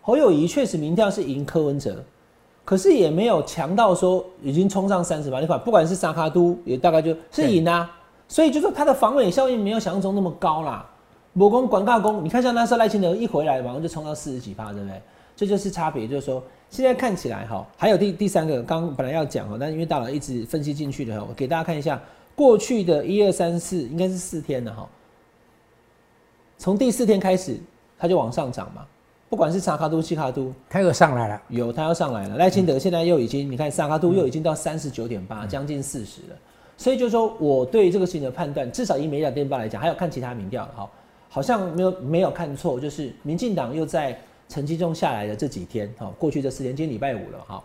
[0.00, 2.02] 侯友谊确实民调是赢柯文哲，
[2.64, 5.40] 可是也没有强到说已经冲上三十八。
[5.40, 7.90] 你看，不管是沙卡都也大概就是赢啊，
[8.26, 10.84] 所以就说他的防伪效应没有想象中那么高啦。
[11.32, 15.00] 魔工管大工，你看像那时候赖清德一回来，马上就冲到四十几趴，对不对？
[15.38, 22.02] 这就是差别，就是说现在看起来哈，还有第第三个，刚本来要讲哈，但因为大佬一直分析进去的哈，我给大家看一下
[22.34, 24.88] 过去的一二三四，应该是四天了哈。
[26.58, 27.56] 从第四天开始，
[27.96, 28.84] 它就往上涨嘛，
[29.30, 32.36] 不管是沙卡都、西卡都，它又上来了，有它要上来了。
[32.36, 36.36] 赖清德现在又已经，你看沙卡都又已经到三十九点八，将近四十了。
[36.76, 40.90] 所以就是说，我对这个事情的判断，至少以美甲电报来讲，还有看其他民调哈，
[41.28, 44.20] 好像没有没有看错，就是民进党又在。
[44.48, 47.62] 成绩中下来的这几天，哈，过去这四天，今天礼拜五了，哈，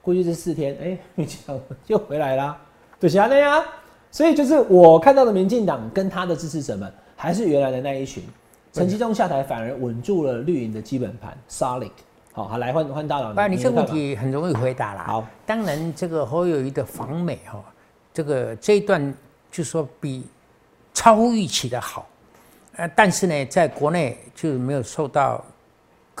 [0.00, 2.56] 过去这四天，哎，民进党又回来啦，
[3.00, 3.64] 对啊，那呀，
[4.12, 8.22] 所以就是我看到的民进党跟他的支持者们，还是原来的那一群，
[8.72, 11.90] 陈其中下台反而稳住了绿营的基本盘，solid，
[12.32, 15.04] 好，好来换换大佬，不，你这个问题很容易回答啦。
[15.08, 17.60] 好，当然这个侯友谊的访美哈，
[18.14, 19.12] 这个这一段
[19.50, 20.24] 就说比
[20.94, 22.06] 超乎预期的好，
[22.76, 25.44] 呃，但是呢，在国内就没有受到。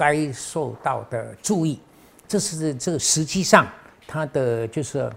[0.00, 1.78] 该受到的注意，
[2.26, 3.66] 这是这个实际上
[4.08, 5.12] 他的就是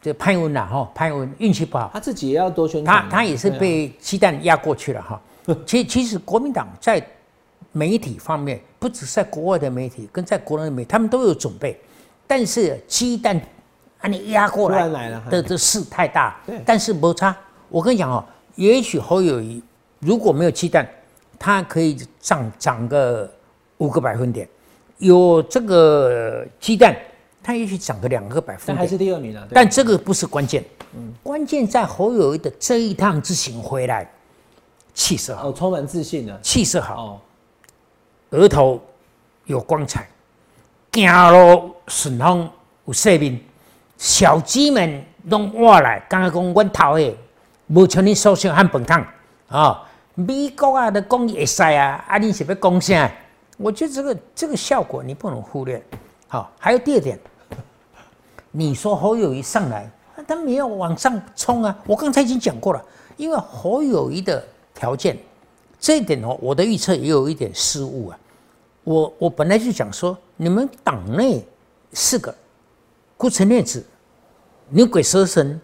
[0.00, 5.20] 这潘文呐哈，潘文运气不好，他自己也要多宣传，他他也是被鸡蛋压过去了哈。
[5.66, 7.06] 其其实国民党在
[7.70, 11.78] 媒体方面，不只是在国外的媒体，跟在国内的媒体，他们都有准备，
[12.26, 13.38] 但是鸡蛋
[14.00, 14.88] 啊你压过来
[15.28, 17.36] 的这事太大，但是摩擦，
[17.68, 18.24] 我跟你讲哦，
[18.54, 19.62] 也许侯友谊
[19.98, 20.88] 如果没有鸡蛋，
[21.38, 23.30] 他可以涨涨个。
[23.82, 24.48] 五个百分点，
[24.98, 26.96] 有这个鸡蛋，
[27.42, 29.44] 它也许涨个两个百分点，但还是第二名啊。
[29.50, 30.64] 但这个不是关键，
[30.94, 34.08] 嗯，关键在侯友谊的这一趟之行回来，
[34.94, 37.20] 气色好，哦，充满自信的，气色好，哦，
[38.30, 38.80] 额头
[39.46, 40.06] 有光彩，
[40.92, 41.00] 走
[41.32, 42.48] 路顺风
[42.84, 43.40] 有色面，
[43.98, 47.16] 小鸡们拢挖来，刚刚讲阮头诶，
[47.66, 49.04] 无像你所想汉本汤。
[49.48, 49.82] 啊，
[50.14, 53.10] 美国啊都讲会使啊，啊你是要讲啥？
[53.62, 55.80] 我觉得这个这个效果你不能忽略，
[56.26, 57.16] 好，还有第二点，
[58.50, 59.88] 你说侯友谊上来，
[60.26, 61.78] 他没有往上冲啊。
[61.86, 62.84] 我刚才已经讲过了，
[63.16, 64.44] 因为侯友谊的
[64.74, 65.16] 条件，
[65.78, 68.18] 这一点哦，我的预测也有一点失误啊。
[68.82, 71.46] 我我本来就讲说，你们党内
[71.92, 72.34] 四个，
[73.16, 73.86] 顾城烈子、
[74.70, 75.60] 牛鬼蛇神、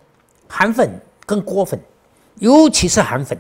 [0.46, 0.88] 韩粉
[1.26, 1.80] 跟郭粉，
[2.36, 3.36] 尤其是韩粉，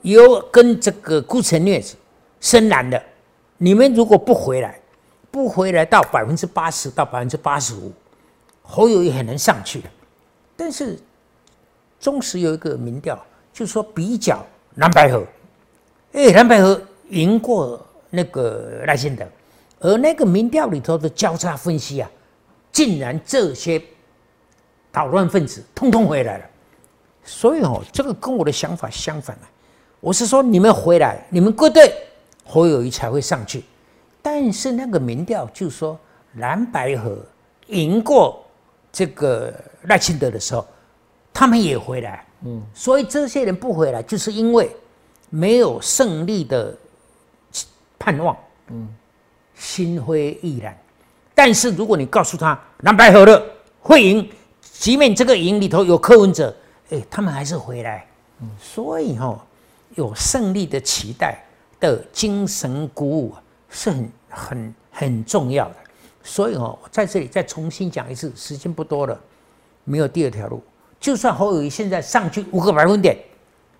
[0.00, 1.96] 有跟这个顾城烈子
[2.40, 3.02] 深蓝的。
[3.62, 4.80] 你们如果不回来，
[5.30, 7.92] 不回来到百分之八十到百分之八十五，
[8.62, 9.82] 侯友谊很难上去。
[10.56, 10.98] 但是，
[12.00, 14.42] 中时有一个民调，就是说比较
[14.76, 15.22] 蓝白河，
[16.14, 16.80] 哎，蓝白河
[17.10, 19.26] 赢过那个赖清德，
[19.80, 22.10] 而那个民调里头的交叉分析啊，
[22.72, 23.80] 竟然这些
[24.90, 26.44] 捣乱分子通通回来了。
[27.22, 29.44] 所以哦，这个跟我的想法相反啊。
[30.00, 31.92] 我是说，你们回来，你们归队。
[32.50, 33.62] 侯友谊才会上去，
[34.20, 35.96] 但是那个民调就说
[36.34, 37.16] 蓝白河
[37.68, 38.44] 赢过
[38.90, 40.66] 这个赖清德的时候，
[41.32, 44.68] 他们也回来，嗯，所以这些人不回来，就是因为
[45.28, 46.76] 没有胜利的
[48.00, 48.36] 盼望，
[48.70, 48.88] 嗯，
[49.54, 50.76] 心灰意懒。
[51.32, 53.40] 但是如果你告诉他蓝白河的
[53.80, 54.28] 会赢，
[54.60, 56.52] 即便这个赢里头有柯文哲，
[56.90, 58.04] 哎，他们还是回来，
[58.40, 59.38] 嗯，所以哈
[59.94, 61.40] 有胜利的期待。
[61.80, 63.34] 的精神鼓舞
[63.68, 65.76] 是很很很重要的，
[66.22, 69.18] 所以哦，在这里再重新讲一次，时间不多了，
[69.84, 70.62] 没有第二条路。
[71.00, 73.16] 就算侯友谊现在上去五个百分点，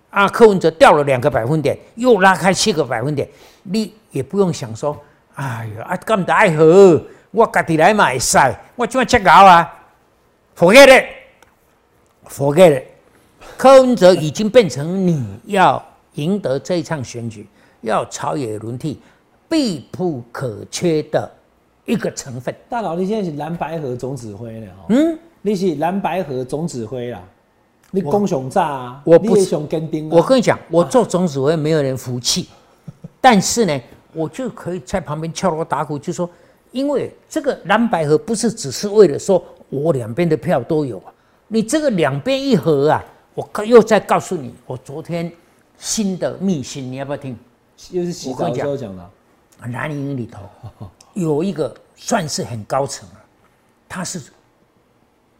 [0.09, 3.29] 啊，柯文哲掉了两个百分点，又拉开七个百分点，
[3.63, 4.99] 你也不用想说，
[5.35, 6.99] 哎呀，啊，咁大爱河，
[7.29, 9.71] 我家己来买晒，我怎么吃搞啊
[10.57, 11.05] ？Forget
[12.25, 12.83] it，Forget it，
[13.55, 15.85] 柯文哲已经变成你要
[16.15, 17.47] 赢得这一场选举。
[17.81, 18.99] 要朝野轮替，
[19.49, 21.29] 必不可缺的
[21.85, 22.53] 一个成分。
[22.69, 24.85] 大佬，你现在是蓝白河总指挥了哦。
[24.89, 27.21] 嗯，你是蓝白河总指挥啦。
[27.93, 30.09] 你攻熊炸啊，我不雄跟丁。
[30.09, 32.47] 我跟你讲，我做总指挥没有人服气，
[33.19, 33.81] 但是呢，
[34.13, 36.29] 我就可以在旁边敲锣打鼓，就说，
[36.71, 41.11] 因为这个蓝白河不是只是为了说我两边的票都有啊，
[41.49, 43.03] 你这个两边一合啊，
[43.33, 45.29] 我又再告诉你，我昨天
[45.77, 47.37] 新的秘辛，你要不要听？
[47.89, 49.09] 又是洗澡时候讲的，
[49.67, 50.39] 南营里头
[51.13, 53.15] 有一个算是很高层了，
[53.89, 54.21] 他是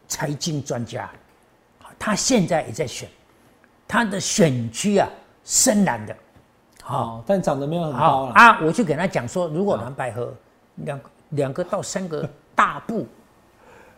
[0.08, 1.10] 财经专家，
[2.00, 3.08] 他现在也在选，
[3.88, 5.08] 他的选区啊
[5.46, 6.16] 深蓝的，
[6.88, 8.02] 哦，但长得没有很高了。
[8.02, 10.34] 好啊，我就给他讲说，如果蓝百合
[10.78, 13.06] 两个两个到三个大步，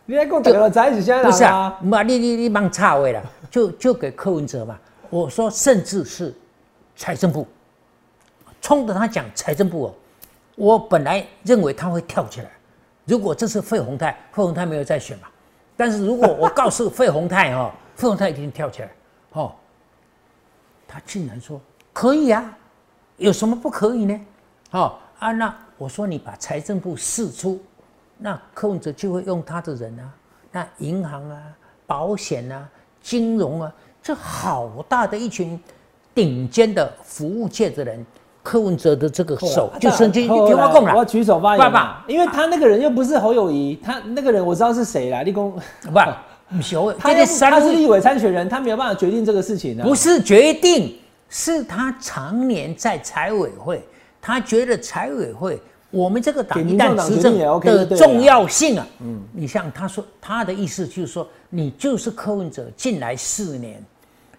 [0.04, 4.78] 你还跟我打个在一起现在不是啊哪啊？，妈你你你忙差位了，就就给柯文哲嘛。
[5.10, 6.34] 我说，甚至是
[6.96, 7.46] 财政部，
[8.64, 9.94] 冲着他讲财政部哦，
[10.56, 12.50] 我本来认为他会跳起来。
[13.04, 15.28] 如果这是费宏泰，费宏泰没有再选嘛，
[15.76, 18.90] 但是如果我告诉费宏泰哈， 费宏泰一定跳起来
[19.32, 19.52] 哦。
[20.88, 21.60] 他竟然说
[21.92, 22.56] 可以啊，
[23.18, 24.18] 有什么不可以呢？
[24.70, 27.60] 哦啊，那我说你把财政部释出，
[28.16, 30.10] 那柯文哲就会用他的人啊，
[30.50, 31.42] 那银行啊、
[31.86, 32.66] 保险啊、
[33.02, 33.70] 金融啊，
[34.02, 35.62] 这好大的一群
[36.14, 38.06] 顶尖的服务界的人，
[38.44, 41.64] 柯文哲的这个手就伸进去，后来听我讲了，我要举手发言嘛。
[41.64, 45.50] 爸爸因为他那个人又不是侯友谊，他那个人我知道是谁啦，立功，
[45.82, 49.82] 不，不是我他他是立委参选人，他没有办法决定这个事情啊。
[49.82, 50.94] 不是决定，
[51.30, 53.82] 是他常年在财委会，
[54.20, 55.58] 他觉得财委会
[55.90, 63.82] 我们这个党一旦执政的重要性啊，嗯，你像他说他的意思就是说，你就是柯文哲进来四年，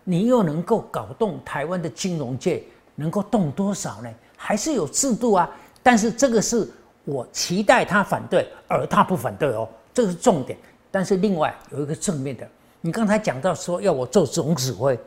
[0.04, 2.62] 你又能够搞动台湾的金融界，
[2.96, 4.10] 能够动多少呢？
[4.36, 5.50] 还是有制度啊，
[5.84, 6.68] 但是这个是
[7.04, 10.58] 我期待他反对，而他不反对哦，这是重点。
[10.92, 12.48] 但是另外有一个正面的，
[12.82, 14.98] 你刚才讲到说要我做总指挥，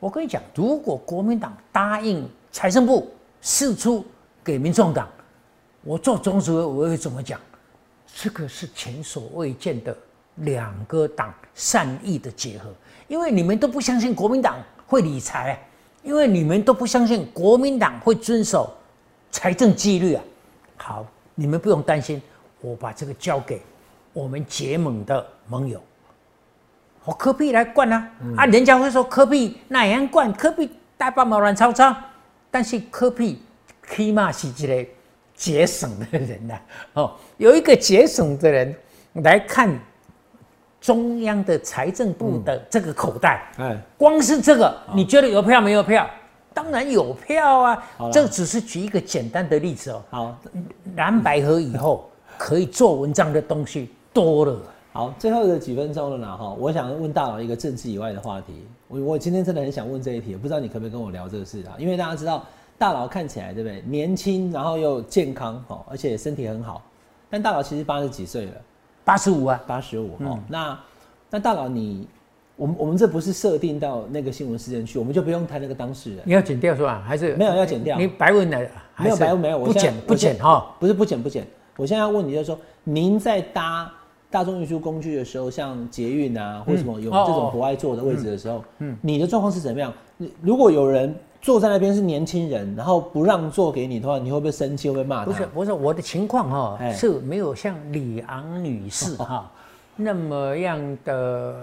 [0.00, 4.04] 我跟你讲，如果国民党答应财政部释出
[4.42, 5.08] 给民众党，
[5.82, 7.38] 我做总指挥我会怎么讲？
[8.16, 9.96] 这个是前所未见的
[10.36, 12.72] 两个党善意的结合，
[13.08, 15.60] 因为你们都不相信国民党会理财、
[16.04, 18.72] 因为你们都不相信国民党会遵守
[19.32, 20.22] 财政纪律啊。
[20.76, 22.22] 好，你们不用担心，
[22.60, 23.60] 我把这个交给
[24.12, 25.82] 我们结盟的盟友，
[27.04, 28.46] 我科比来灌啊、啊！
[28.46, 30.32] 人家会说科比哪样灌？
[30.32, 31.94] 科比大把毛乱糟糟，
[32.50, 33.42] 但是科比
[33.88, 34.86] 起码是一个
[35.34, 36.54] 节省的人呐、
[36.92, 38.74] 哦，有一个节省的人
[39.14, 39.68] 来看
[40.84, 46.06] 中央的财政部的这个口袋，哎，光是这个，你觉得有票没有票？
[46.52, 47.82] 当然有票啊
[48.12, 50.02] 这只是举一个简单的例子哦。
[50.10, 50.38] 好
[50.94, 54.60] 蓝白河以后可以做文章的东西多了。
[54.92, 58.66] 好，最后的几分钟了呢哈，我想问大佬一个政治以外的话题。
[58.86, 61.72] 我我今天真的很想问这一题，不知道你可不可以跟我聊这个事啊？
[61.78, 62.44] 因为大家知道
[62.76, 63.82] 大佬看起来对不对？
[63.86, 66.82] 年轻，然后又健康哦，而且身体很好。
[67.30, 68.52] 但大佬其实八十几岁了，
[69.04, 70.38] 八十五啊，八十五嗯哦。
[70.48, 70.78] 那
[71.30, 72.08] 那大佬你，
[72.56, 76.20] 我们我们这不是设定到那个新闻事件去，我们就不用谈那个当事人。
[76.24, 77.02] 你要剪掉是吧？
[77.06, 78.58] 还是没有要剪掉你白问的？
[78.96, 81.46] 没有白问没有，我不剪不剪哈。，不是不剪不剪。
[81.76, 83.92] 我现在要问你，就是说，您在搭
[84.30, 89.92] 大众运输工具的时候，像捷运啊，或什么有哦这种不爱坐的位置的时候，嗯，你的状况是怎么样？
[90.16, 91.12] 你如果有人
[91.44, 94.88] 坐在那边是年轻人，然后不让座给你的话，你会不会生气？
[94.88, 95.24] 会不会骂他？
[95.26, 96.90] 不是不是，我的情况哈、哎。
[96.94, 99.52] 是没有像李昂女士哈、
[99.94, 101.54] 那么样的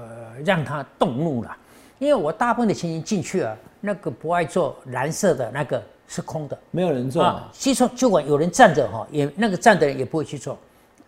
[0.46, 1.50] 让她动怒了，
[1.98, 6.56] 因为我大部分的情形进去啊，那个不爱坐蓝色的那个是空的。
[6.70, 10.56] 没有人坐，啊，其实就管有人站着哈，也那个站的人也不会去坐，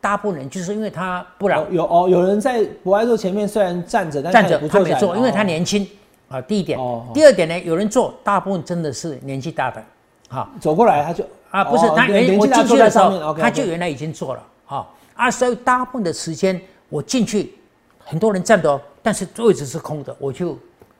[0.01, 5.45] 大部分人就是因为他不然哦有哦，有人在不爱坐前面虽然站着，但站着他没坐，因为他哦。
[5.45, 5.87] 年轻
[6.29, 6.41] 啊。
[6.41, 6.79] 第一点
[7.13, 9.83] 第二点呢，有人坐，大部分真的是年纪大的，
[10.29, 16.59] 好走过来他就啊，不是哦他原我进去的时候他就原来已经做了啊啊，所以大部分的时间
[16.89, 17.55] 我进去，
[17.99, 20.53] 很多人站着哦，但是位置是空的，我就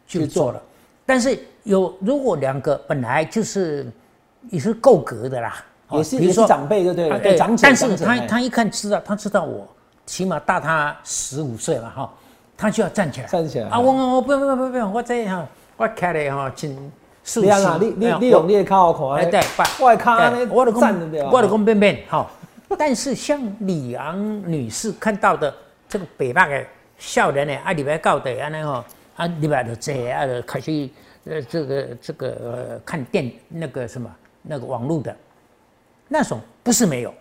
[0.08, 0.62] 就去坐坐了。
[1.06, 3.92] 但是有如果两个本来就是
[4.50, 9.68] 也是够格的啦，哦也是也是比如说长辈，对不对长辈，但是他他一看知道，他知道我
[10.06, 12.14] 起码大他十五岁嘛哈，
[12.58, 13.28] 他就要站起来。
[13.28, 13.80] 站起来啊！
[13.80, 15.48] 我我我不用不用不用我这样
[15.78, 16.92] 我开的哈，真
[17.24, 19.42] 舒你啊，你你你用你的靠看，哎对，
[19.80, 21.30] 我的卡对呢，我的站着对吧？
[21.32, 22.30] 我的公便便好。
[22.78, 24.20] 但是像李昂
[24.52, 25.54] 女士看到的
[25.88, 26.66] 这个北北的
[26.98, 28.84] 少年呢，啊，礼拜到的安尼吼，
[29.16, 30.90] 啊，礼拜就这啊，就开始
[31.26, 34.10] 呃这个这个呃看电那个什么
[34.42, 35.16] 那个网络的，
[36.08, 37.14] 那种不是没有，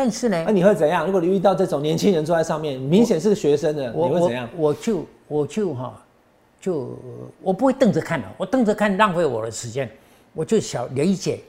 [0.00, 1.04] 但是呢那，你会怎样？
[1.04, 4.48] 如果你遇到这种年轻人坐在上面，明显是个学生的，你会怎样？
[4.56, 6.00] 我就我就哈、
[6.60, 6.96] 就
[7.42, 9.90] 我不会瞪着看的，我瞪着看浪费我的时间，
[10.34, 11.40] 我就想理解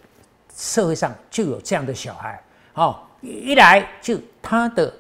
[0.56, 2.42] 社会上就有这样的小孩，
[2.74, 4.92] 哦，一一来就他的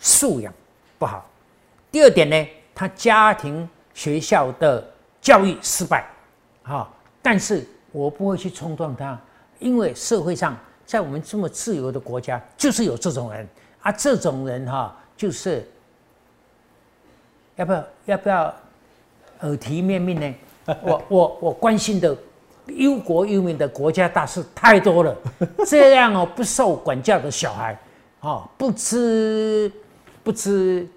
[0.00, 0.52] 素养
[0.98, 1.24] 不好，
[1.92, 4.84] 第二点呢，他家庭学校的
[5.20, 6.04] 教育失败，
[6.64, 6.90] 啊、
[7.22, 9.16] 但是我不会去冲撞他，
[9.60, 10.58] 因为社会上
[10.90, 13.48] 在我们这么自由的国家，就是有这种人
[13.80, 15.64] 啊，这种人哈、就是
[17.54, 18.52] 要不要要不要
[19.42, 20.34] 耳提面命呢？
[20.82, 22.16] 我我我关心的
[22.66, 25.16] 忧国忧民的国家大事太多了，
[25.64, 27.78] 这样哦不受管教的小孩，
[28.22, 29.70] 哦不知
[30.24, 30.88] 不知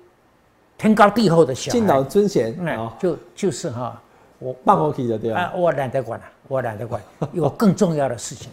[0.75, 2.57] 天高地厚的小孩敬老孩，尊贤
[2.99, 4.01] 就就是哈，
[4.39, 5.41] 我放过去的对吧？
[5.41, 6.99] 啊我懒得管了，我懒得管，
[7.31, 8.49] 有更重要的事情。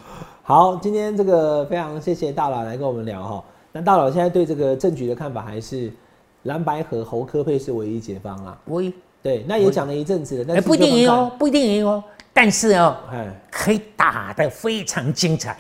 [0.51, 3.45] 好，今天这个非常谢谢大佬来跟我们聊哈。
[3.71, 5.93] 那大佬现在对这个政局的看法还是
[6.43, 8.59] 蓝白和侯科配是唯一解方啊？
[8.65, 12.97] 唯一对，那也讲了一阵子了，但哎是不一定赢哦，不一定赢哦，但是哦。
[13.13, 15.57] 哎，可以打得非常精彩，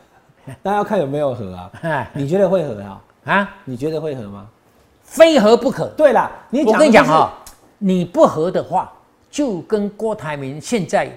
[0.62, 1.70] 大家要看有没有和啊？
[1.82, 3.02] 哎你觉得会合啊？
[3.26, 4.48] 啊，你觉得会合吗？
[5.02, 5.86] 非合不可。
[5.88, 7.30] 对啦，你我跟你讲哈、
[7.76, 8.90] 你不合的话，
[9.30, 11.14] 就跟郭台铭现在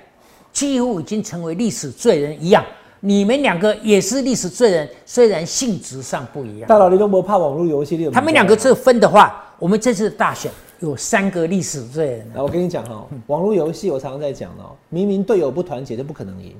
[0.51, 2.61] 几乎已经成为历史罪人一样。
[3.05, 6.69] 你们两个也是历史罪人，虽然性质上不一样。
[6.69, 10.49] 大佬李东博怕网络游戏，他们两个这分的话，我们这次大选
[10.79, 12.31] 有三个历史罪人。
[12.33, 16.55] 来，我跟你讲哈，网络游戏我常常在讲哦，明明队友不团结就不可能赢，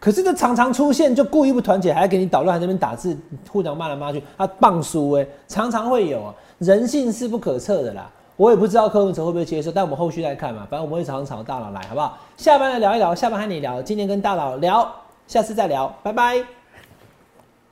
[0.00, 3.14] 可是这常常出现就故意不团结，还要给你捣乱，还在那边打字，
[3.50, 8.10] 互相骂来骂去，他棒输哎，常常会有啊，人性是不可测的啦。
[8.36, 12.18] 我也不知道柯文哲会不会接受，但我们后续再看嘛，反正我们会常常找大佬来，好不好？
[12.38, 14.90] 下班来聊一聊，下班和你聊，今天跟大佬聊，
[15.26, 16.44] 下次再聊，拜拜。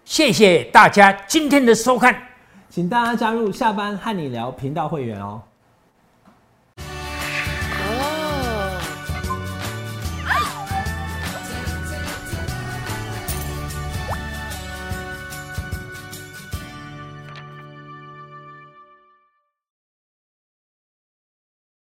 [0.05, 2.17] 谢谢大家今天的收看。
[2.69, 5.41] 请大家加入下班和你聊频道会员哦。